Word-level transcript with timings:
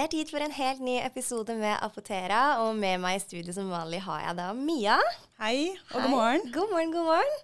Det 0.00 0.06
er 0.06 0.12
tid 0.14 0.30
for 0.32 0.40
en 0.40 0.54
helt 0.56 0.78
ny 0.80 0.94
episode 1.04 1.52
med 1.60 1.74
Apotera, 1.84 2.38
og 2.64 2.70
med 2.80 3.02
meg 3.02 3.18
i 3.18 3.20
studio 3.20 3.52
som 3.52 3.66
vanlig 3.68 3.98
har 4.00 4.22
jeg 4.22 4.36
da 4.38 4.46
Mia. 4.56 4.94
Hei, 5.42 5.74
og 5.90 5.98
Hei. 5.98 6.04
god 6.06 6.14
morgen. 6.14 6.46
God 6.54 6.70
morgen, 6.72 6.94
god 6.94 7.04
morgen. 7.10 7.34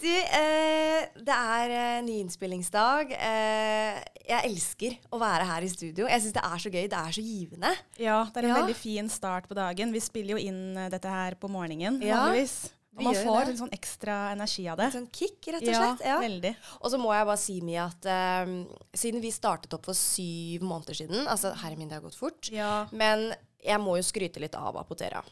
Du, 0.00 0.08
eh, 0.08 1.04
det 1.20 1.34
er 1.36 1.74
eh, 1.76 1.98
ny 2.06 2.14
innspillingsdag. 2.22 3.12
Eh, 3.12 4.00
jeg 4.24 4.40
elsker 4.48 4.96
å 5.12 5.20
være 5.20 5.50
her 5.50 5.66
i 5.66 5.68
studio. 5.68 6.08
Jeg 6.08 6.24
syns 6.24 6.38
det 6.38 6.46
er 6.48 6.64
så 6.64 6.72
gøy. 6.72 6.88
Det 6.88 7.02
er 7.02 7.18
så 7.18 7.26
givende. 7.28 7.74
Ja, 8.00 8.22
det 8.24 8.40
er 8.40 8.48
en 8.48 8.54
Ja. 8.54 8.62
veldig 8.62 8.78
fin 8.80 9.12
start 9.12 9.44
på 9.52 9.60
dagen. 9.60 9.92
Vi 9.92 10.00
spiller 10.00 10.38
jo 10.38 10.40
inn 10.48 10.78
eh, 10.78 10.88
dette 10.88 11.12
her 11.12 11.36
på 11.36 11.52
morgenen 11.52 12.00
Ja, 12.00 12.24
vanligvis. 12.24 12.70
Og 12.98 13.04
man 13.06 13.14
får 13.14 13.38
det. 13.44 13.52
en 13.54 13.58
sånn 13.62 13.72
ekstra 13.78 14.16
energi 14.34 14.66
av 14.68 14.76
det. 14.80 14.84
En 14.90 14.96
Sånn 14.98 15.10
kick, 15.14 15.38
rett 15.54 15.62
og 15.64 15.74
slett. 15.74 16.04
Ja. 16.06 16.18
veldig. 16.20 16.54
Og 16.82 16.90
så 16.92 16.98
må 17.00 17.14
jeg 17.14 17.26
bare 17.30 17.40
si, 17.40 17.58
Mia, 17.64 17.86
at 17.88 18.08
eh, 18.12 18.52
siden 18.98 19.22
vi 19.24 19.30
startet 19.34 19.74
opp 19.78 19.86
for 19.88 19.94
syv 19.98 20.62
måneder 20.66 20.94
siden 20.98 21.26
Altså, 21.30 21.54
herre 21.62 21.76
min, 21.78 21.88
det 21.88 21.98
har 22.00 22.04
gått 22.06 22.18
fort. 22.18 22.50
Ja. 22.52 22.86
Men 22.92 23.30
jeg 23.62 23.80
må 23.82 23.96
jo 23.98 24.06
skryte 24.06 24.42
litt 24.42 24.54
av 24.58 24.76
Apotera. 24.82 25.22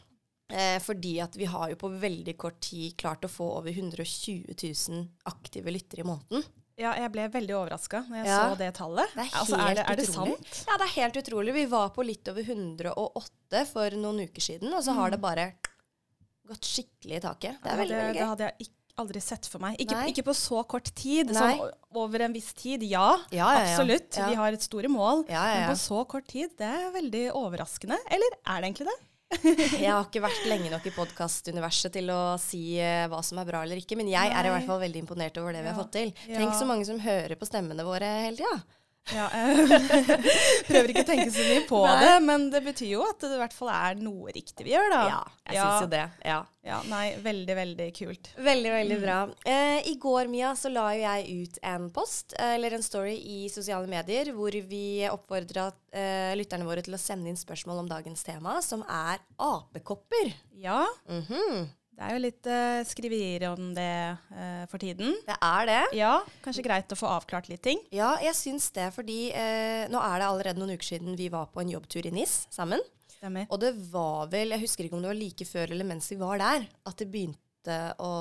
Eh, 0.49 0.77
fordi 0.79 1.17
at 1.19 1.35
vi 1.35 1.43
har 1.51 1.69
jo 1.73 1.75
på 1.75 1.89
veldig 1.99 2.37
kort 2.39 2.61
tid 2.63 2.95
klart 2.97 3.25
å 3.27 3.31
få 3.31 3.49
over 3.59 3.69
120 3.71 4.55
000 4.55 5.01
aktive 5.27 5.71
lyttere 5.75 6.05
i 6.05 6.07
måneden. 6.07 6.43
ja, 6.79 6.93
jeg 6.95 7.11
ble 7.11 7.25
veldig 7.33 7.55
overraska 7.57 8.03
når 8.07 8.17
jeg 8.21 8.27
Ja. 8.29 8.37
så 8.47 8.57
det 8.59 8.73
tallet. 8.77 9.09
Det 9.15 9.23
er 9.25 9.37
altså, 9.41 9.55
er, 9.57 9.65
helt 9.67 9.79
det, 9.81 9.85
er 9.91 9.95
det 9.97 10.05
sant? 10.07 10.63
Ja, 10.69 10.77
det 10.77 10.85
er 10.87 10.93
helt 11.01 11.15
utrolig. 11.23 11.53
Vi 11.55 11.65
var 11.65 11.89
på 11.89 12.05
litt 12.05 12.27
over 12.31 12.43
108 12.47 13.65
for 13.73 13.89
noen 13.97 14.23
uker 14.27 14.41
siden, 14.41 14.71
og 14.73 14.83
så 14.85 14.93
har 14.95 15.11
det 15.11 15.19
bare 15.19 15.49
gått 16.49 16.67
skikkelig 16.67 17.19
i 17.19 17.23
taket. 17.23 17.61
Det 17.63 17.71
er 17.71 17.81
veldig, 17.81 17.95
det, 17.95 18.03
veldig 18.03 18.17
det 18.17 18.23
gøy. 18.23 18.29
hadde 18.31 18.49
jeg 18.49 18.69
aldri 18.97 19.21
sett 19.21 19.47
for 19.49 19.61
meg. 19.63 19.77
Ikke, 19.81 19.99
ikke 20.11 20.25
på 20.25 20.33
så 20.37 20.63
kort 20.69 20.89
tid. 20.97 21.33
Nei. 21.35 21.51
Sånn 21.59 21.99
over 22.01 22.23
en 22.27 22.33
viss 22.35 22.49
tid, 22.57 22.85
ja. 22.87 23.09
Ja, 23.33 23.49
ja. 23.53 23.65
Absolutt. 23.65 24.17
Ja. 24.17 24.29
Vi 24.31 24.39
har 24.39 24.57
et 24.57 24.65
store 24.65 24.89
mål. 24.91 25.25
Men 25.29 25.67
på 25.71 25.77
så 25.81 26.01
kort 26.09 26.27
tid, 26.31 26.55
det 26.59 26.69
er 26.69 26.89
veldig 26.95 27.27
overraskende. 27.37 27.99
Eller 28.09 28.39
er 28.41 28.63
det 28.63 28.71
egentlig 28.71 28.89
det? 28.89 28.97
Jeg 29.83 29.91
har 29.91 30.05
ikke 30.05 30.21
vært 30.23 30.45
lenge 30.47 30.69
nok 30.71 30.85
i 30.87 30.93
podkastuniverset 30.95 31.97
til 31.97 32.07
å 32.13 32.19
si 32.39 32.61
uh, 32.79 33.09
hva 33.11 33.19
som 33.25 33.41
er 33.41 33.49
bra 33.49 33.59
eller 33.65 33.81
ikke, 33.81 33.97
men 33.99 34.07
jeg 34.07 34.31
er 34.31 34.47
i 34.47 34.53
hvert 34.53 34.69
fall 34.69 34.79
veldig 34.79 35.01
imponert 35.03 35.35
over 35.41 35.51
det 35.51 35.65
vi 35.65 35.67
har 35.67 35.75
fått 35.75 35.91
til. 35.97 36.13
Tenk 36.29 36.55
så 36.55 36.67
mange 36.69 36.87
som 36.87 37.01
hører 37.03 37.35
på 37.35 37.49
stemmene 37.49 37.83
våre 37.83 38.07
hele 38.23 38.39
tida. 38.39 38.76
Ja, 39.15 39.27
eh, 39.31 39.61
prøver 40.67 40.91
ikke 40.91 41.03
å 41.05 41.07
tenke 41.07 41.29
så 41.31 41.45
mye 41.47 41.63
på 41.69 41.79
Nei. 41.85 41.95
det, 42.03 42.13
men 42.25 42.49
det 42.53 42.61
betyr 42.65 42.89
jo 42.91 43.03
at 43.07 43.21
det 43.23 43.31
i 43.37 43.39
hvert 43.41 43.55
fall 43.55 43.71
er 43.73 44.01
noe 44.01 44.33
riktig 44.35 44.65
vi 44.67 44.73
gjør, 44.73 44.89
da. 44.93 45.01
Ja, 45.11 45.21
jeg 45.47 45.61
syns 45.61 45.85
jo 45.85 45.89
det. 45.93 46.03
Ja. 46.27 46.39
Ja, 46.67 46.81
nei, 46.91 47.13
veldig, 47.23 47.53
veldig 47.55 47.85
kult. 47.95 48.27
Veldig, 48.43 48.71
veldig 48.73 48.97
bra. 48.99 49.17
Eh, 49.47 49.77
I 49.87 49.93
går, 50.03 50.27
Mia, 50.27 50.49
så 50.59 50.67
la 50.73 50.89
jo 50.97 51.05
jeg 51.05 51.37
ut 51.47 51.59
en 51.63 51.85
post, 51.95 52.35
eh, 52.35 52.57
eller 52.57 52.75
en 52.75 52.83
story, 52.83 53.13
i 53.15 53.47
sosiale 53.53 53.87
medier 53.87 54.33
hvor 54.35 54.51
vi 54.67 54.83
oppfordra 55.07 55.69
eh, 55.95 56.33
lytterne 56.35 56.67
våre 56.67 56.83
til 56.83 56.97
å 56.97 56.99
sende 56.99 57.31
inn 57.31 57.39
spørsmål 57.39 57.85
om 57.85 57.91
dagens 57.93 58.25
tema, 58.27 58.57
som 58.65 58.83
er 58.83 59.23
apekopper. 59.39 60.33
Ja, 60.59 60.83
Mhm. 61.07 61.69
Det 61.97 62.05
er 62.05 62.13
jo 62.13 62.21
litt 62.21 62.47
uh, 62.51 62.79
skriverier 62.85 63.43
om 63.49 63.71
det 63.73 63.93
uh, 64.29 64.65
for 64.69 64.77
tiden. 64.77 65.15
Det 65.25 65.33
er 65.33 65.63
det. 65.65 65.79
Ja, 65.97 66.11
kanskje 66.45 66.65
greit 66.67 66.93
å 66.93 66.97
få 66.99 67.09
avklart 67.09 67.49
litt 67.49 67.63
ting. 67.65 67.81
Ja, 67.89 68.11
jeg 68.21 68.37
syns 68.37 68.69
det, 68.75 68.91
fordi 68.93 69.31
uh, 69.33 69.89
nå 69.89 70.03
er 70.05 70.21
det 70.21 70.27
allerede 70.27 70.61
noen 70.61 70.75
uker 70.77 70.91
siden 70.91 71.17
vi 71.17 71.31
var 71.33 71.49
på 71.49 71.63
en 71.63 71.71
jobbtur 71.73 72.05
i 72.05 72.13
NIS 72.13 72.43
sammen. 72.53 72.83
Stemmer. 73.15 73.47
Og 73.49 73.57
det 73.63 73.73
var 73.89 74.29
vel, 74.29 74.53
jeg 74.53 74.61
husker 74.67 74.85
ikke 74.85 74.99
om 74.99 75.01
det 75.01 75.09
var 75.09 75.17
like 75.17 75.47
før 75.49 75.73
eller 75.73 75.89
mens 75.89 76.11
vi 76.13 76.19
var 76.21 76.37
der, 76.43 76.67
at 76.85 77.01
det 77.01 77.09
begynte 77.09 77.79
å 77.99 78.11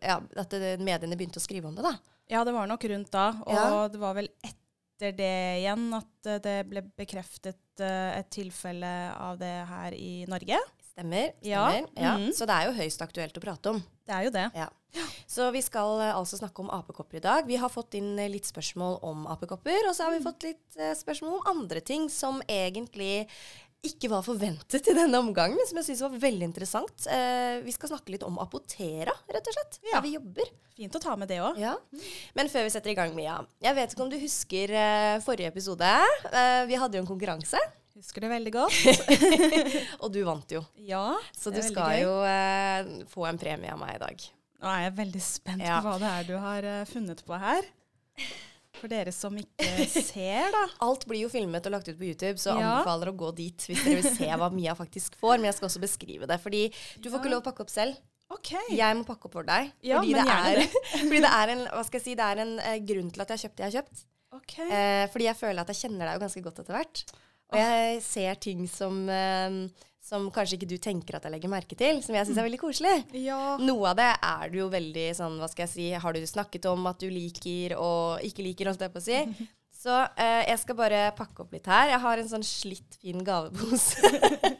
Ja, 0.00 0.16
at 0.40 0.56
det, 0.56 0.78
mediene 0.80 1.18
begynte 1.20 1.38
å 1.38 1.44
skrive 1.44 1.68
om 1.68 1.76
det, 1.76 1.84
da. 1.84 1.92
Ja, 2.32 2.40
det 2.48 2.56
var 2.56 2.66
nok 2.70 2.88
rundt 2.88 3.12
da, 3.12 3.28
og 3.44 3.52
Ja. 3.52 3.68
det 3.92 4.00
var 4.00 4.16
vel 4.16 4.32
etter 4.40 5.12
det 5.20 5.36
igjen 5.60 5.84
at 6.00 6.32
det 6.42 6.56
ble 6.66 6.82
bekreftet 6.96 7.84
et 7.84 8.32
tilfelle 8.34 8.90
av 9.14 9.36
det 9.38 9.52
her 9.68 9.94
i 9.94 10.24
Norge. 10.26 10.58
Stemmer. 10.98 11.30
Ja. 11.46 11.62
stemmer. 11.70 11.88
Ja. 11.94 12.16
Mhm. 12.18 12.32
Så 12.34 12.46
det 12.46 12.54
er 12.56 12.66
jo 12.66 12.74
høyst 12.74 13.02
aktuelt 13.04 13.38
å 13.38 13.42
prate 13.44 13.70
om. 13.70 13.78
Det 14.08 14.14
er 14.16 14.24
jo 14.26 14.34
det. 14.34 14.48
Ja. 14.56 14.66
Så 15.28 15.46
vi 15.54 15.60
skal 15.62 16.00
eh, 16.00 16.16
altså 16.16 16.38
snakke 16.40 16.64
om 16.64 16.72
apekopper 16.74 17.20
i 17.20 17.22
dag. 17.22 17.46
Vi 17.46 17.58
har 17.60 17.70
fått 17.70 17.94
inn 17.94 18.18
eh, 18.18 18.30
litt 18.32 18.48
spørsmål 18.48 18.98
om 19.06 19.28
apekopper, 19.30 19.86
og 19.86 19.94
så 19.94 20.08
har 20.08 20.16
vi 20.16 20.24
fått 20.24 20.48
litt 20.48 20.78
eh, 20.80 20.94
spørsmål 20.98 21.38
om 21.38 21.50
andre 21.52 21.82
ting 21.84 22.08
som 22.10 22.40
egentlig 22.48 23.28
ikke 23.86 24.08
var 24.10 24.24
forventet 24.26 24.88
i 24.90 24.94
denne 24.96 25.20
omgangen, 25.22 25.54
men 25.54 25.68
som 25.68 25.78
jeg 25.78 25.86
syns 25.86 26.00
var 26.02 26.16
veldig 26.18 26.48
interessant. 26.48 27.06
Eh, 27.14 27.60
vi 27.62 27.70
skal 27.76 27.92
snakke 27.92 28.16
litt 28.16 28.24
om 28.26 28.40
Apotera, 28.42 29.14
rett 29.30 29.52
og 29.52 29.54
slett. 29.54 29.78
Ja. 29.84 30.00
Der 30.00 30.06
vi 30.08 30.16
jobber. 30.16 30.50
Fint 30.74 30.98
å 30.98 31.02
ta 31.02 31.14
med 31.20 31.30
det 31.30 31.38
òg. 31.44 31.60
Ja. 31.62 31.76
Men 32.34 32.50
før 32.50 32.66
vi 32.66 32.72
setter 32.74 32.90
i 32.90 32.96
gang, 32.98 33.14
Mia. 33.14 33.36
Jeg 33.62 33.78
vet 33.78 33.94
ikke 33.94 34.02
om 34.02 34.10
du 34.10 34.18
husker 34.18 34.74
forrige 35.22 35.52
episode. 35.52 35.92
Eh, 36.32 36.64
vi 36.70 36.80
hadde 36.80 36.98
jo 36.98 37.04
en 37.04 37.12
konkurranse, 37.12 37.60
Husker 37.98 38.22
det 38.22 38.28
veldig 38.30 38.50
godt. 38.54 38.74
og 40.02 40.12
du 40.14 40.20
vant 40.26 40.52
jo. 40.54 40.60
Ja, 40.86 41.16
Så 41.34 41.50
du 41.50 41.58
skal 41.66 41.96
gøy. 41.96 42.02
jo 42.04 42.12
eh, 42.30 42.90
få 43.10 43.24
en 43.26 43.40
premie 43.40 43.72
av 43.74 43.80
meg 43.80 43.96
i 43.96 44.02
dag. 44.04 44.26
Nå 44.62 44.70
er 44.70 44.84
jeg 44.88 44.94
veldig 45.00 45.22
spent 45.22 45.64
Ja. 45.66 45.80
på 45.82 45.88
hva 45.90 45.96
det 46.02 46.12
er 46.12 46.28
du 46.28 46.36
har 46.42 46.66
uh, 46.66 46.84
funnet 46.86 47.20
på 47.26 47.38
her. 47.38 47.66
For 48.78 48.90
dere 48.90 49.10
som 49.14 49.34
ikke 49.38 49.86
ser, 50.12 50.46
da. 50.54 50.64
Alt 50.86 51.06
blir 51.10 51.24
jo 51.24 51.30
filmet 51.32 51.66
og 51.66 51.74
lagt 51.74 51.90
ut 51.90 51.98
på 51.98 52.06
YouTube, 52.12 52.38
så 52.38 52.54
Ja. 52.54 52.76
anbefaler 52.78 53.10
å 53.10 53.16
gå 53.18 53.32
dit 53.38 53.66
hvis 53.66 53.82
dere 53.82 53.98
vil 54.00 54.08
se 54.18 54.30
hva 54.30 54.50
Mia 54.54 54.74
faktisk 54.78 55.18
får. 55.18 55.38
Men 55.40 55.50
jeg 55.50 55.58
skal 55.58 55.70
også 55.72 55.82
beskrive 55.82 56.30
det, 56.30 56.38
fordi 56.42 56.64
du 57.02 57.10
får 57.10 57.18
ikke 57.22 57.32
lov 57.34 57.42
å 57.42 57.48
pakke 57.50 57.66
opp 57.66 57.74
selv. 57.74 57.98
OK. 58.30 58.52
Jeg 58.76 58.94
må 58.98 59.06
pakke 59.08 59.26
opp 59.26 59.38
for 59.40 59.46
deg. 59.48 59.70
Ja, 59.82 59.98
fordi, 60.02 60.14
det 60.14 60.38
er, 60.38 60.62
det. 60.62 60.84
fordi 61.08 61.22
det 61.24 61.34
er 61.34 61.54
en 61.56 61.62
hva 61.72 61.82
skal 61.86 61.98
jeg 61.98 62.06
si, 62.10 62.14
det 62.18 62.26
er 62.30 62.42
en 62.44 62.54
eh, 62.62 62.78
grunn 62.92 63.10
til 63.14 63.24
at 63.24 63.30
jeg 63.32 63.38
har 63.40 63.44
kjøpt 63.46 63.56
det 63.58 63.64
jeg 63.66 63.70
har 63.72 63.78
kjøpt. 63.80 64.04
Okay. 64.38 64.66
Eh, 64.68 65.06
fordi 65.10 65.24
jeg 65.30 65.38
føler 65.40 65.62
at 65.64 65.70
jeg 65.72 65.80
kjenner 65.86 66.04
deg 66.10 66.18
jo 66.18 66.22
ganske 66.26 66.42
godt 66.44 66.58
etter 66.62 66.76
hvert. 66.76 67.04
Og 67.52 67.60
jeg 67.60 68.00
ser 68.04 68.40
ting 68.42 68.66
som, 68.68 68.96
eh, 69.08 69.58
som 70.04 70.30
kanskje 70.32 70.58
ikke 70.58 70.70
du 70.70 70.76
tenker 70.80 71.16
at 71.16 71.24
jeg 71.26 71.32
legger 71.32 71.52
merke 71.52 71.76
til, 71.78 72.02
som 72.04 72.16
jeg 72.16 72.28
syns 72.28 72.40
er 72.40 72.48
veldig 72.48 72.60
koselig. 72.60 72.96
Ja. 73.16 73.56
Noe 73.60 73.92
av 73.92 73.96
det 74.00 74.10
er 74.14 74.52
du 74.52 74.58
jo 74.62 74.68
veldig 74.72 75.06
sånn, 75.16 75.38
hva 75.40 75.48
skal 75.50 75.66
jeg 75.66 75.74
si, 75.74 75.88
har 75.92 76.16
du 76.16 76.24
snakket 76.28 76.68
om 76.70 76.86
at 76.90 77.00
du 77.00 77.08
liker 77.12 77.76
og 77.80 78.24
ikke 78.24 78.44
liker, 78.46 78.70
holdt 78.72 78.84
jeg 78.84 78.94
på 78.94 79.02
å 79.02 79.08
si. 79.08 79.48
Så 79.78 79.94
eh, 80.18 80.42
jeg 80.48 80.58
skal 80.58 80.74
bare 80.78 81.02
pakke 81.14 81.44
opp 81.44 81.52
litt 81.54 81.68
her. 81.70 81.92
Jeg 81.92 82.02
har 82.02 82.18
en 82.18 82.30
sånn 82.32 82.46
slitt 82.46 82.96
fin 82.98 83.22
gavepose. 83.22 84.10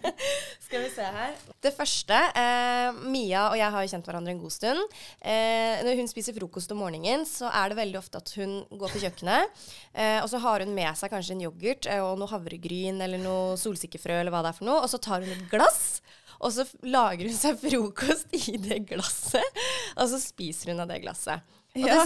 skal 0.68 0.84
vi 0.84 0.90
se 0.92 1.08
her. 1.16 1.32
Det 1.64 1.72
første 1.74 2.16
eh, 2.38 3.00
Mia 3.08 3.48
og 3.48 3.56
jeg 3.58 3.72
har 3.74 3.84
jo 3.84 3.90
kjent 3.90 4.08
hverandre 4.08 4.34
en 4.34 4.42
god 4.42 4.54
stund. 4.54 4.96
Eh, 5.18 5.80
når 5.82 5.98
hun 5.98 6.10
spiser 6.10 6.36
frokost 6.36 6.74
om 6.74 6.82
morgenen, 6.84 7.24
så 7.26 7.50
er 7.50 7.72
det 7.72 7.80
veldig 7.80 7.98
ofte 7.98 8.20
at 8.20 8.34
hun 8.38 8.60
går 8.70 8.94
på 8.94 9.02
kjøkkenet, 9.06 9.64
eh, 9.96 10.18
og 10.20 10.28
så 10.30 10.42
har 10.44 10.62
hun 10.62 10.76
med 10.76 11.00
seg 11.00 11.10
kanskje 11.10 11.34
en 11.34 11.46
yoghurt 11.48 11.88
eh, 11.90 12.02
og 12.04 12.20
noe 12.20 12.30
havregryn 12.30 13.00
eller 13.02 13.22
noe 13.22 13.56
solsikkefrø 13.58 14.20
eller 14.20 14.34
hva 14.34 14.44
det 14.44 14.52
er 14.52 14.60
for 14.60 14.70
noe, 14.70 14.84
og 14.84 14.92
så 14.92 15.02
tar 15.02 15.24
hun 15.24 15.34
et 15.34 15.48
glass. 15.50 15.98
Og 16.38 16.52
så 16.54 16.64
lager 16.86 17.26
hun 17.26 17.34
seg 17.36 17.58
frokost 17.62 18.34
i 18.36 18.56
det 18.62 18.84
glasset, 18.90 19.62
og 19.96 20.06
så 20.12 20.20
spiser 20.22 20.72
hun 20.72 20.84
av 20.84 20.90
det 20.92 21.00
glasset. 21.02 21.42
Og 21.78 21.84
det 21.84 21.98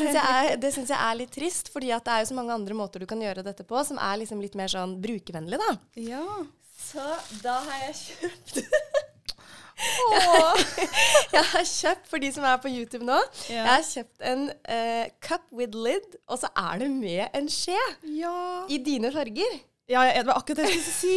syns 0.73 0.89
jeg, 0.89 0.89
jeg 0.91 0.99
er 0.99 1.19
litt 1.21 1.33
trist, 1.33 1.71
fordi 1.73 1.93
det 1.93 2.13
er 2.13 2.25
jo 2.25 2.31
så 2.33 2.37
mange 2.37 2.57
andre 2.57 2.77
måter 2.77 3.01
du 3.03 3.07
kan 3.09 3.21
gjøre 3.23 3.45
dette 3.47 3.65
på, 3.65 3.79
som 3.87 4.01
er 4.03 4.19
liksom 4.21 4.43
litt 4.43 4.57
mer 4.59 4.73
sånn 4.73 4.99
brukervennlig, 5.05 5.61
da. 5.63 5.77
ja. 6.09 6.27
Så 6.83 7.05
da 7.45 7.61
har 7.63 7.85
jeg 7.87 7.95
kjøpt. 8.01 8.63
Jeg 11.33 11.43
har 11.49 11.65
kjøpt, 11.67 12.05
for 12.11 12.23
de 12.23 12.29
som 12.35 12.45
er 12.47 12.59
på 12.63 12.71
YouTube 12.71 13.07
nå, 13.09 13.17
Ja. 13.49 13.65
jeg 13.65 13.71
har 13.73 13.87
kjøpt 13.89 14.27
en 14.31 14.45
uh, 14.53 15.07
cup 15.25 15.47
with 15.51 15.75
lid, 15.75 16.19
og 16.29 16.39
så 16.43 16.51
er 16.55 16.85
det 16.85 16.91
med 16.93 17.25
en 17.35 17.49
skje 17.51 17.79
ja. 18.15 18.35
i 18.71 18.79
dine 18.85 19.11
farger. 19.15 19.57
Ja, 19.93 20.03
det 20.17 20.25
var 20.27 20.39
akkurat 20.41 20.63
det 20.63 20.69
jeg 20.71 20.81
skulle 20.81 20.99
si. 20.99 21.17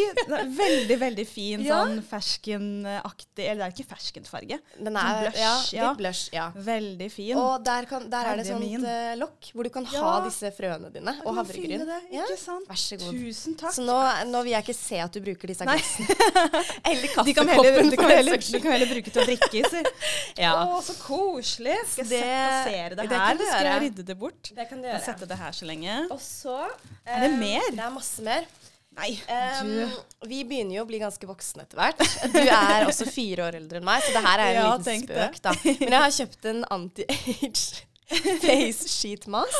Veldig, 0.59 0.97
veldig 1.00 1.25
fin 1.30 1.62
Ja. 1.63 1.78
sånn 1.86 2.02
ferskenaktig 2.03 3.46
Eller 3.46 3.62
det 3.62 3.68
er 3.69 3.74
ikke 3.75 3.88
ferskenfarge. 3.94 4.58
Den 4.78 4.94
Sånn 4.96 5.00
er 5.00 5.22
blush, 5.30 5.40
ja, 5.40 5.53
ja. 5.78 5.90
litt 5.90 6.00
blush, 6.02 6.24
ja. 6.36 6.46
Veldig 6.56 7.09
fin. 7.13 7.38
Og 7.40 7.63
der, 7.66 7.88
kan, 7.90 8.07
der 8.12 8.30
er 8.31 8.39
det 8.42 8.45
sånt 8.50 8.86
eh, 8.89 9.13
lokk 9.19 9.51
hvor 9.54 9.63
du 9.68 9.72
kan 9.74 9.86
ha 9.92 9.95
Ja. 9.95 10.25
disse 10.25 10.51
frøene 10.57 10.92
dine 10.94 11.13
og 11.22 11.30
kan 11.31 11.39
havregryn. 11.42 11.86
Ikke 12.12 12.38
sant? 12.42 12.68
Vær 12.69 12.80
så 12.81 12.98
god. 13.00 13.13
Tusen 13.16 13.56
takk. 13.60 13.74
Så 13.77 13.86
nå, 13.86 13.98
nå 14.31 14.44
vil 14.45 14.51
jeg 14.56 14.66
ikke 14.68 14.78
se 14.78 15.00
at 15.06 15.12
du 15.16 15.21
bruker 15.25 15.48
disse 15.54 15.66
glassene. 15.68 16.07
Eller 16.89 17.07
kan 17.13 17.25
kaffekoppen. 17.25 17.89
du, 17.92 17.98
kan 17.98 18.10
heller, 18.12 18.38
du 18.44 18.60
kan 18.60 18.71
heller 18.75 18.92
bruke 18.92 19.12
til 19.16 19.21
å 19.24 19.28
drikke 19.30 19.51
i. 19.62 19.63
si. 19.71 19.83
Ja. 20.45 20.51
Å, 20.68 20.81
så 20.83 20.94
koselig. 21.00 21.78
Skal 21.94 22.06
jeg 22.06 22.12
Det- 22.12 22.21
sette- 22.25 22.95
det 22.95 23.06
det 23.06 23.10
kan 23.10 23.38
du 23.38 23.44
gjøre. 23.44 23.51
skal 23.56 23.66
jeg 23.71 23.81
rydde 23.86 24.04
det 24.10 24.18
bort? 24.19 24.51
Det 24.56 24.66
kan 24.69 24.81
du 24.81 24.88
Jeg 24.88 24.95
gjøre. 25.00 25.06
sette 25.06 25.28
det 25.30 25.38
her 25.39 25.51
så 25.56 25.66
lenge. 25.69 25.95
Og 26.12 26.19
så 26.19 26.57
Er 27.06 27.19
det 27.24 27.31
eh, 27.31 27.38
mer? 27.39 27.69
Det 27.71 27.80
er 27.86 27.94
masse 27.94 28.21
mer. 28.25 28.45
Nei, 28.95 29.12
Um, 29.27 29.71
du 30.24 30.30
vi 30.30 30.39
begynner 30.47 30.77
jo 30.80 30.83
å 30.86 30.88
bli 30.89 30.97
ganske 31.01 31.27
voksne 31.30 31.65
etter 31.65 31.77
hvert. 31.81 32.00
Du 32.33 32.39
er 32.42 32.86
også 32.88 33.06
fire 33.12 33.44
år 33.50 33.57
eldre 33.59 33.81
enn 33.81 33.86
meg, 33.88 34.01
så 34.06 34.13
det 34.15 34.24
her 34.25 34.42
er 34.42 34.53
en 34.53 34.62
Ja, 34.62 34.69
liten 34.77 35.03
spøk, 35.03 35.42
da. 35.44 35.53
Men 35.83 35.95
jeg 35.97 36.01
har 36.06 36.15
kjøpt 36.19 36.47
en 36.53 36.63
anti-age 36.77 37.83
face 38.46 38.88
sheet 38.88 39.25
mask. 39.28 39.56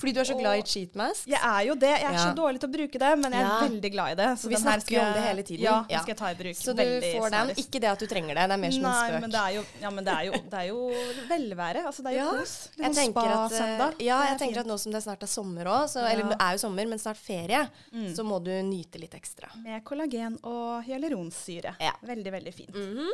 Fordi 0.00 0.12
du 0.16 0.20
er 0.22 0.24
så 0.24 0.36
glad 0.38 0.58
i 0.58 0.62
cheat 0.64 0.94
mask. 0.96 1.26
Jeg 1.28 1.40
er 1.44 1.66
jo 1.68 1.74
det. 1.74 1.90
Jeg 2.00 2.08
er 2.08 2.12
Ja. 2.16 2.22
så 2.30 2.34
dårlig 2.34 2.60
til 2.62 2.68
å 2.70 2.72
bruke 2.72 2.98
det, 3.02 3.10
men 3.20 3.32
jeg 3.32 3.40
er 3.42 3.48
Ja. 3.50 3.60
veldig 3.68 3.90
glad 3.92 4.10
i 4.12 4.14
det. 4.22 4.28
Så 4.40 4.48
Vi 4.48 4.54
den 4.54 4.62
snakker 4.62 4.90
jo 4.96 5.00
om 5.00 5.12
det 5.12 5.22
hele 5.22 5.42
tiden. 5.42 5.60
Ja, 5.64 5.84
Ja. 5.90 5.98
skal 6.00 6.14
jeg 6.14 6.16
ta 6.16 6.30
i 6.30 6.34
bruk 6.34 6.56
Så 6.56 6.72
du 6.74 6.80
veldig 6.82 7.12
får 7.14 7.30
den. 7.30 7.32
snarest. 7.32 7.58
Ikke 7.60 7.80
det 7.80 7.90
at 7.90 7.98
du 7.98 8.06
trenger 8.06 8.34
det, 8.34 8.44
det 8.48 8.52
er 8.52 8.56
mer 8.56 8.70
som 8.72 8.84
en 8.84 8.92
spøk. 8.92 9.20
men 9.20 9.30
det 9.30 9.40
er 9.40 9.52
jo, 9.54 9.64
ja, 9.82 9.90
men 9.90 10.04
det 10.04 10.14
er 10.14 10.24
jo, 10.24 10.32
det 10.32 10.54
er 10.54 10.66
jo 10.68 10.78
velvære. 11.28 11.84
Altså, 11.86 12.02
det 12.02 12.06
er 12.06 12.16
jo 12.18 12.24
Ja, 12.24 12.38
kos. 12.40 12.68
Litt 12.78 12.86
Jeg 12.86 12.94
tenker, 12.96 13.30
at, 13.44 13.52
eh, 13.52 14.04
ja, 14.04 14.22
jeg 14.30 14.38
tenker 14.38 14.60
at 14.60 14.66
nå 14.66 14.78
som 14.80 14.92
det 14.92 15.02
snart 15.02 15.22
er 15.22 15.26
sommer 15.26 15.64
òg, 15.66 15.96
eller 15.96 16.28
det 16.30 16.38
er 16.40 16.52
jo 16.52 16.58
sommer, 16.58 16.86
men 16.88 16.98
snart 16.98 17.16
ferie, 17.16 17.68
Mm. 17.92 18.14
så 18.16 18.24
må 18.24 18.42
du 18.42 18.50
nyte 18.62 18.98
litt 18.98 19.12
ekstra. 19.12 19.48
Med 19.62 19.84
kollagen 19.84 20.38
og 20.42 20.82
hyaluronsyre. 20.84 21.76
Ja. 21.80 21.92
Veldig, 22.02 22.32
veldig 22.32 22.54
fint. 22.54 22.74
Mhm. 22.74 23.08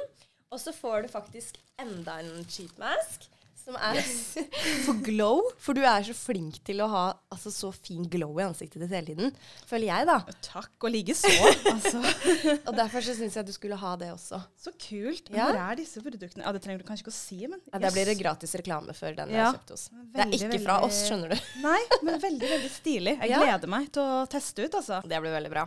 Og 0.52 0.60
så 0.60 0.72
får 0.72 1.02
du 1.02 1.08
faktisk 1.08 1.54
enda 1.78 2.20
en 2.20 2.44
cheat 2.48 2.78
mask. 2.78 3.26
Som 3.66 3.74
er 3.82 3.98
for 4.86 4.98
glow. 5.02 5.40
For 5.58 5.74
du 5.74 5.82
er 5.82 6.04
så 6.06 6.14
flink 6.14 6.60
til 6.66 6.78
å 6.84 6.86
ha 6.92 7.00
altså, 7.34 7.50
så 7.50 7.72
fin 7.74 8.04
glow 8.10 8.36
i 8.38 8.44
ansiktet 8.46 8.78
ditt 8.84 8.92
hele 8.94 9.08
tiden. 9.10 9.32
Føler 9.66 9.88
jeg, 9.90 10.06
da. 10.06 10.20
Takk 10.46 10.86
og 10.86 10.92
likeså. 10.94 11.32
altså. 11.72 12.02
Og 12.62 12.70
derfor 12.78 13.02
så 13.02 13.16
syns 13.18 13.34
jeg 13.40 13.48
du 13.48 13.50
skulle 13.56 13.78
ha 13.80 13.96
det 13.98 14.12
også. 14.14 14.38
Så 14.62 14.70
kult. 14.78 15.32
Ja. 15.34 15.48
Hvor 15.50 15.58
er 15.64 15.80
disse 15.82 16.02
produktene? 16.04 16.46
Ja, 16.46 16.54
Det 16.54 16.62
trenger 16.62 16.84
du 16.84 16.86
kanskje 16.86 17.08
ikke 17.08 17.14
å 17.14 17.18
si, 17.18 17.40
men 17.50 17.58
Ja, 17.72 17.82
Der 17.82 17.96
blir 17.98 18.06
det 18.12 18.16
gratis 18.22 18.54
reklame 18.62 18.94
for 18.94 19.18
den 19.18 19.34
Ja. 19.34 19.48
har 19.50 19.58
kjøpt 19.58 19.74
hos. 19.74 19.88
Det 19.90 20.22
er 20.22 20.30
Veldig, 20.30 20.40
ikke 20.52 20.62
fra 20.68 20.78
oss, 20.86 21.02
skjønner 21.10 21.34
du. 21.34 21.50
Nei, 21.66 21.80
men 22.06 22.22
veldig, 22.22 22.52
veldig 22.54 22.70
stilig. 22.70 23.18
Jeg 23.18 23.34
gleder 23.42 23.74
meg 23.76 23.90
til 23.98 24.06
å 24.06 24.22
teste 24.30 24.62
ut, 24.70 24.78
altså. 24.78 25.02
Det 25.02 25.20
blir 25.26 25.34
veldig 25.40 25.50
bra. 25.58 25.66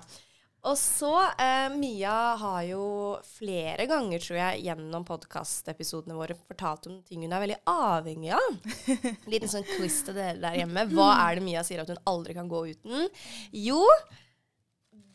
Og 0.67 0.75
så, 0.75 1.13
eh, 1.39 1.69
Mia 1.71 2.35
har 2.35 2.63
jo 2.67 2.83
flere 3.23 3.85
ganger, 3.87 4.19
tror 4.19 4.39
jeg, 4.41 4.63
gjennom 4.67 5.05
podkastepisodene 5.07 6.17
våre 6.17 6.35
fortalt 6.35 6.89
om 6.89 6.97
ting 7.07 7.23
hun 7.23 7.31
er 7.31 7.45
veldig 7.45 7.59
avhengig 7.71 8.33
av. 8.35 8.57
Liten 9.31 9.51
sånn 9.51 9.67
quiz 9.69 10.01
til 10.03 10.17
dere 10.19 10.35
der 10.41 10.59
hjemme. 10.59 10.83
Hva 10.91 11.13
er 11.23 11.39
det 11.39 11.45
Mia 11.45 11.63
sier 11.63 11.85
at 11.85 11.93
hun 11.93 12.01
aldri 12.11 12.35
kan 12.35 12.51
gå 12.51 12.65
uten? 12.73 13.07
Jo, 13.55 13.85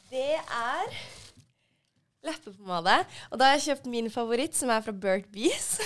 det 0.08 0.38
er 0.40 0.96
leppepomade. 2.24 2.96
Og 3.28 3.38
da 3.38 3.50
har 3.50 3.58
jeg 3.58 3.66
kjøpt 3.68 3.92
min 3.92 4.08
favoritt, 4.12 4.56
som 4.56 4.72
er 4.72 4.80
fra 4.86 4.96
Burt 4.96 5.28
Bees. 5.34 5.76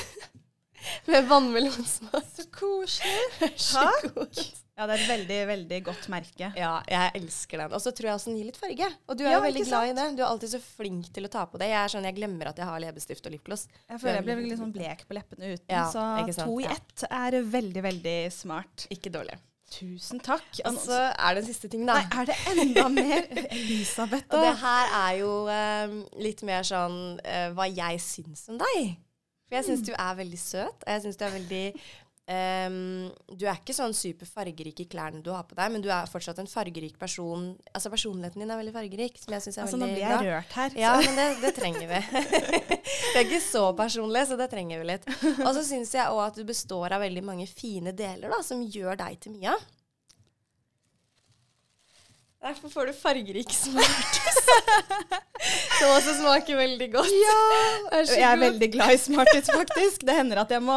Med 1.10 1.26
vannmelonsmak. 1.26 2.30
Så 2.30 2.46
koselig. 2.54 3.50
God. 4.14 4.42
Ja, 4.78 4.86
det 4.86 4.94
er 4.94 5.00
et 5.02 5.10
veldig, 5.10 5.38
veldig 5.48 5.78
godt 5.88 6.04
merke. 6.12 6.48
Ja, 6.54 6.76
jeg 6.86 7.10
elsker 7.18 7.64
den. 7.64 7.72
Og 7.74 7.82
så 7.82 7.90
tror 7.90 8.12
jeg 8.12 8.18
også 8.20 8.30
den 8.30 8.36
gir 8.38 8.46
litt 8.46 8.60
farge. 8.60 8.86
Og 9.10 9.18
du 9.18 9.24
er 9.24 9.32
Ja, 9.32 9.40
jo 9.40 9.46
veldig 9.48 9.64
glad 9.66 9.88
i 9.88 9.96
det. 9.98 10.06
Du 10.14 10.22
er 10.22 10.28
alltid 10.28 10.52
så 10.52 10.60
flink 10.62 11.08
til 11.16 11.26
å 11.26 11.30
ta 11.32 11.42
på 11.50 11.58
det. 11.58 11.72
Jeg 11.72 11.80
er 11.80 11.90
sånn, 11.96 12.06
jeg 12.06 12.14
glemmer 12.20 12.52
at 12.52 12.62
jeg 12.62 12.68
har 12.68 12.84
leppestift 12.84 13.26
og 13.26 13.34
lipgloss. 13.34 13.66
Jeg 13.88 13.98
føler 14.04 14.20
jeg 14.20 14.26
blir 14.28 14.46
litt 14.46 14.62
sånn 14.62 14.74
blek 14.76 15.02
på 15.08 15.18
leppene 15.18 15.50
uten, 15.56 15.66
Ja, 15.74 15.88
så 15.90 16.44
to 16.44 16.60
i 16.62 16.68
ett 16.70 17.04
er 17.10 17.40
veldig, 17.58 17.84
veldig 17.88 18.16
smart. 18.38 18.86
Ikke 18.94 19.10
dårlig. 19.10 19.34
Tusen 19.68 20.22
takk. 20.24 20.46
Og 20.64 20.78
så 20.80 20.96
er 21.10 21.34
det 21.34 21.42
en 21.42 21.48
siste 21.50 21.68
ting, 21.68 21.82
da. 21.84 21.98
Nei, 21.98 22.22
er 22.22 22.30
det 22.30 22.38
enda 22.54 22.86
mer? 22.88 23.26
Elisabeth, 23.58 24.30
Og 24.30 24.46
det 24.46 24.54
her 24.62 24.94
er 25.02 25.18
jo 25.18 25.32
um, 25.50 25.98
litt 26.22 26.40
mer 26.46 26.64
sånn 26.64 27.18
uh, 27.18 27.50
hva 27.58 27.66
jeg 27.68 28.00
syns 28.00 28.46
om 28.54 28.62
deg. 28.62 28.94
For 29.48 29.58
jeg 29.58 29.66
syns 29.68 29.84
du 29.84 29.92
er 29.96 30.16
veldig 30.16 30.38
søt, 30.40 30.86
og 30.86 30.90
jeg 30.92 31.04
syns 31.04 31.18
du 31.20 31.24
er 31.26 31.34
veldig 31.34 31.64
ehm, 32.30 33.08
Du 33.32 33.46
er 33.46 33.58
ikke 33.58 33.76
sånn 33.76 33.94
super 33.96 34.28
fargerik 34.28 34.82
i 34.84 34.88
klærne 34.90 35.22
du 35.24 35.30
har 35.34 35.46
på 35.48 35.56
deg, 35.58 35.72
men 35.74 35.84
du 35.84 35.88
er 35.92 36.10
fortsatt 36.10 36.40
en 36.42 36.50
fargerik 36.50 36.98
person. 37.00 37.50
Altså 37.72 37.92
personligheten 37.92 38.44
din 38.44 38.52
er 38.52 38.60
veldig 38.60 38.74
fargerik, 38.76 39.18
som 39.20 39.34
jeg 39.36 39.46
synes 39.46 39.58
er 39.58 39.66
Altså, 39.66 39.80
nå 39.80 39.88
blir 39.90 40.04
jeg 40.04 40.28
rørt 40.28 40.58
her. 40.60 40.76
Ja, 40.78 40.94
men 41.02 41.18
det, 41.18 41.28
det 41.44 41.54
trenger 41.56 41.88
vi. 41.90 42.02
vi 43.12 43.16
er 43.16 43.24
ikke 43.24 43.42
så 43.44 43.64
personlige, 43.78 44.28
så 44.30 44.38
det 44.40 44.50
trenger 44.52 44.82
vi 44.82 44.92
litt. 44.92 45.08
Og 45.46 45.50
så 45.56 45.64
syns 45.66 45.94
jeg 45.96 46.12
òg 46.12 46.22
at 46.28 46.38
du 46.38 46.46
består 46.48 46.94
av 46.96 47.04
veldig 47.04 47.24
mange 47.26 47.48
fine 47.50 47.96
deler 47.96 48.32
da, 48.32 48.42
som 48.44 48.62
gjør 48.64 49.00
deg 49.00 49.20
til 49.24 49.36
Mia. 49.38 49.56
Derfor 52.38 52.68
får 52.70 52.86
du 52.86 52.92
fargerik 52.94 53.50
smartis. 53.50 54.36
som 55.78 55.90
også 55.90 56.12
smaker 56.20 56.56
veldig 56.58 56.86
godt. 56.92 57.10
Vær 57.90 58.04
så 58.06 58.14
Jeg 58.14 58.22
er 58.26 58.36
god. 58.36 58.42
veldig 58.44 58.68
glad 58.72 58.92
i 58.94 58.98
Smarties, 59.02 59.48
faktisk. 59.54 60.04
Det 60.06 60.14
hender 60.14 60.40
at 60.42 60.52
jeg 60.54 60.62
må 60.62 60.76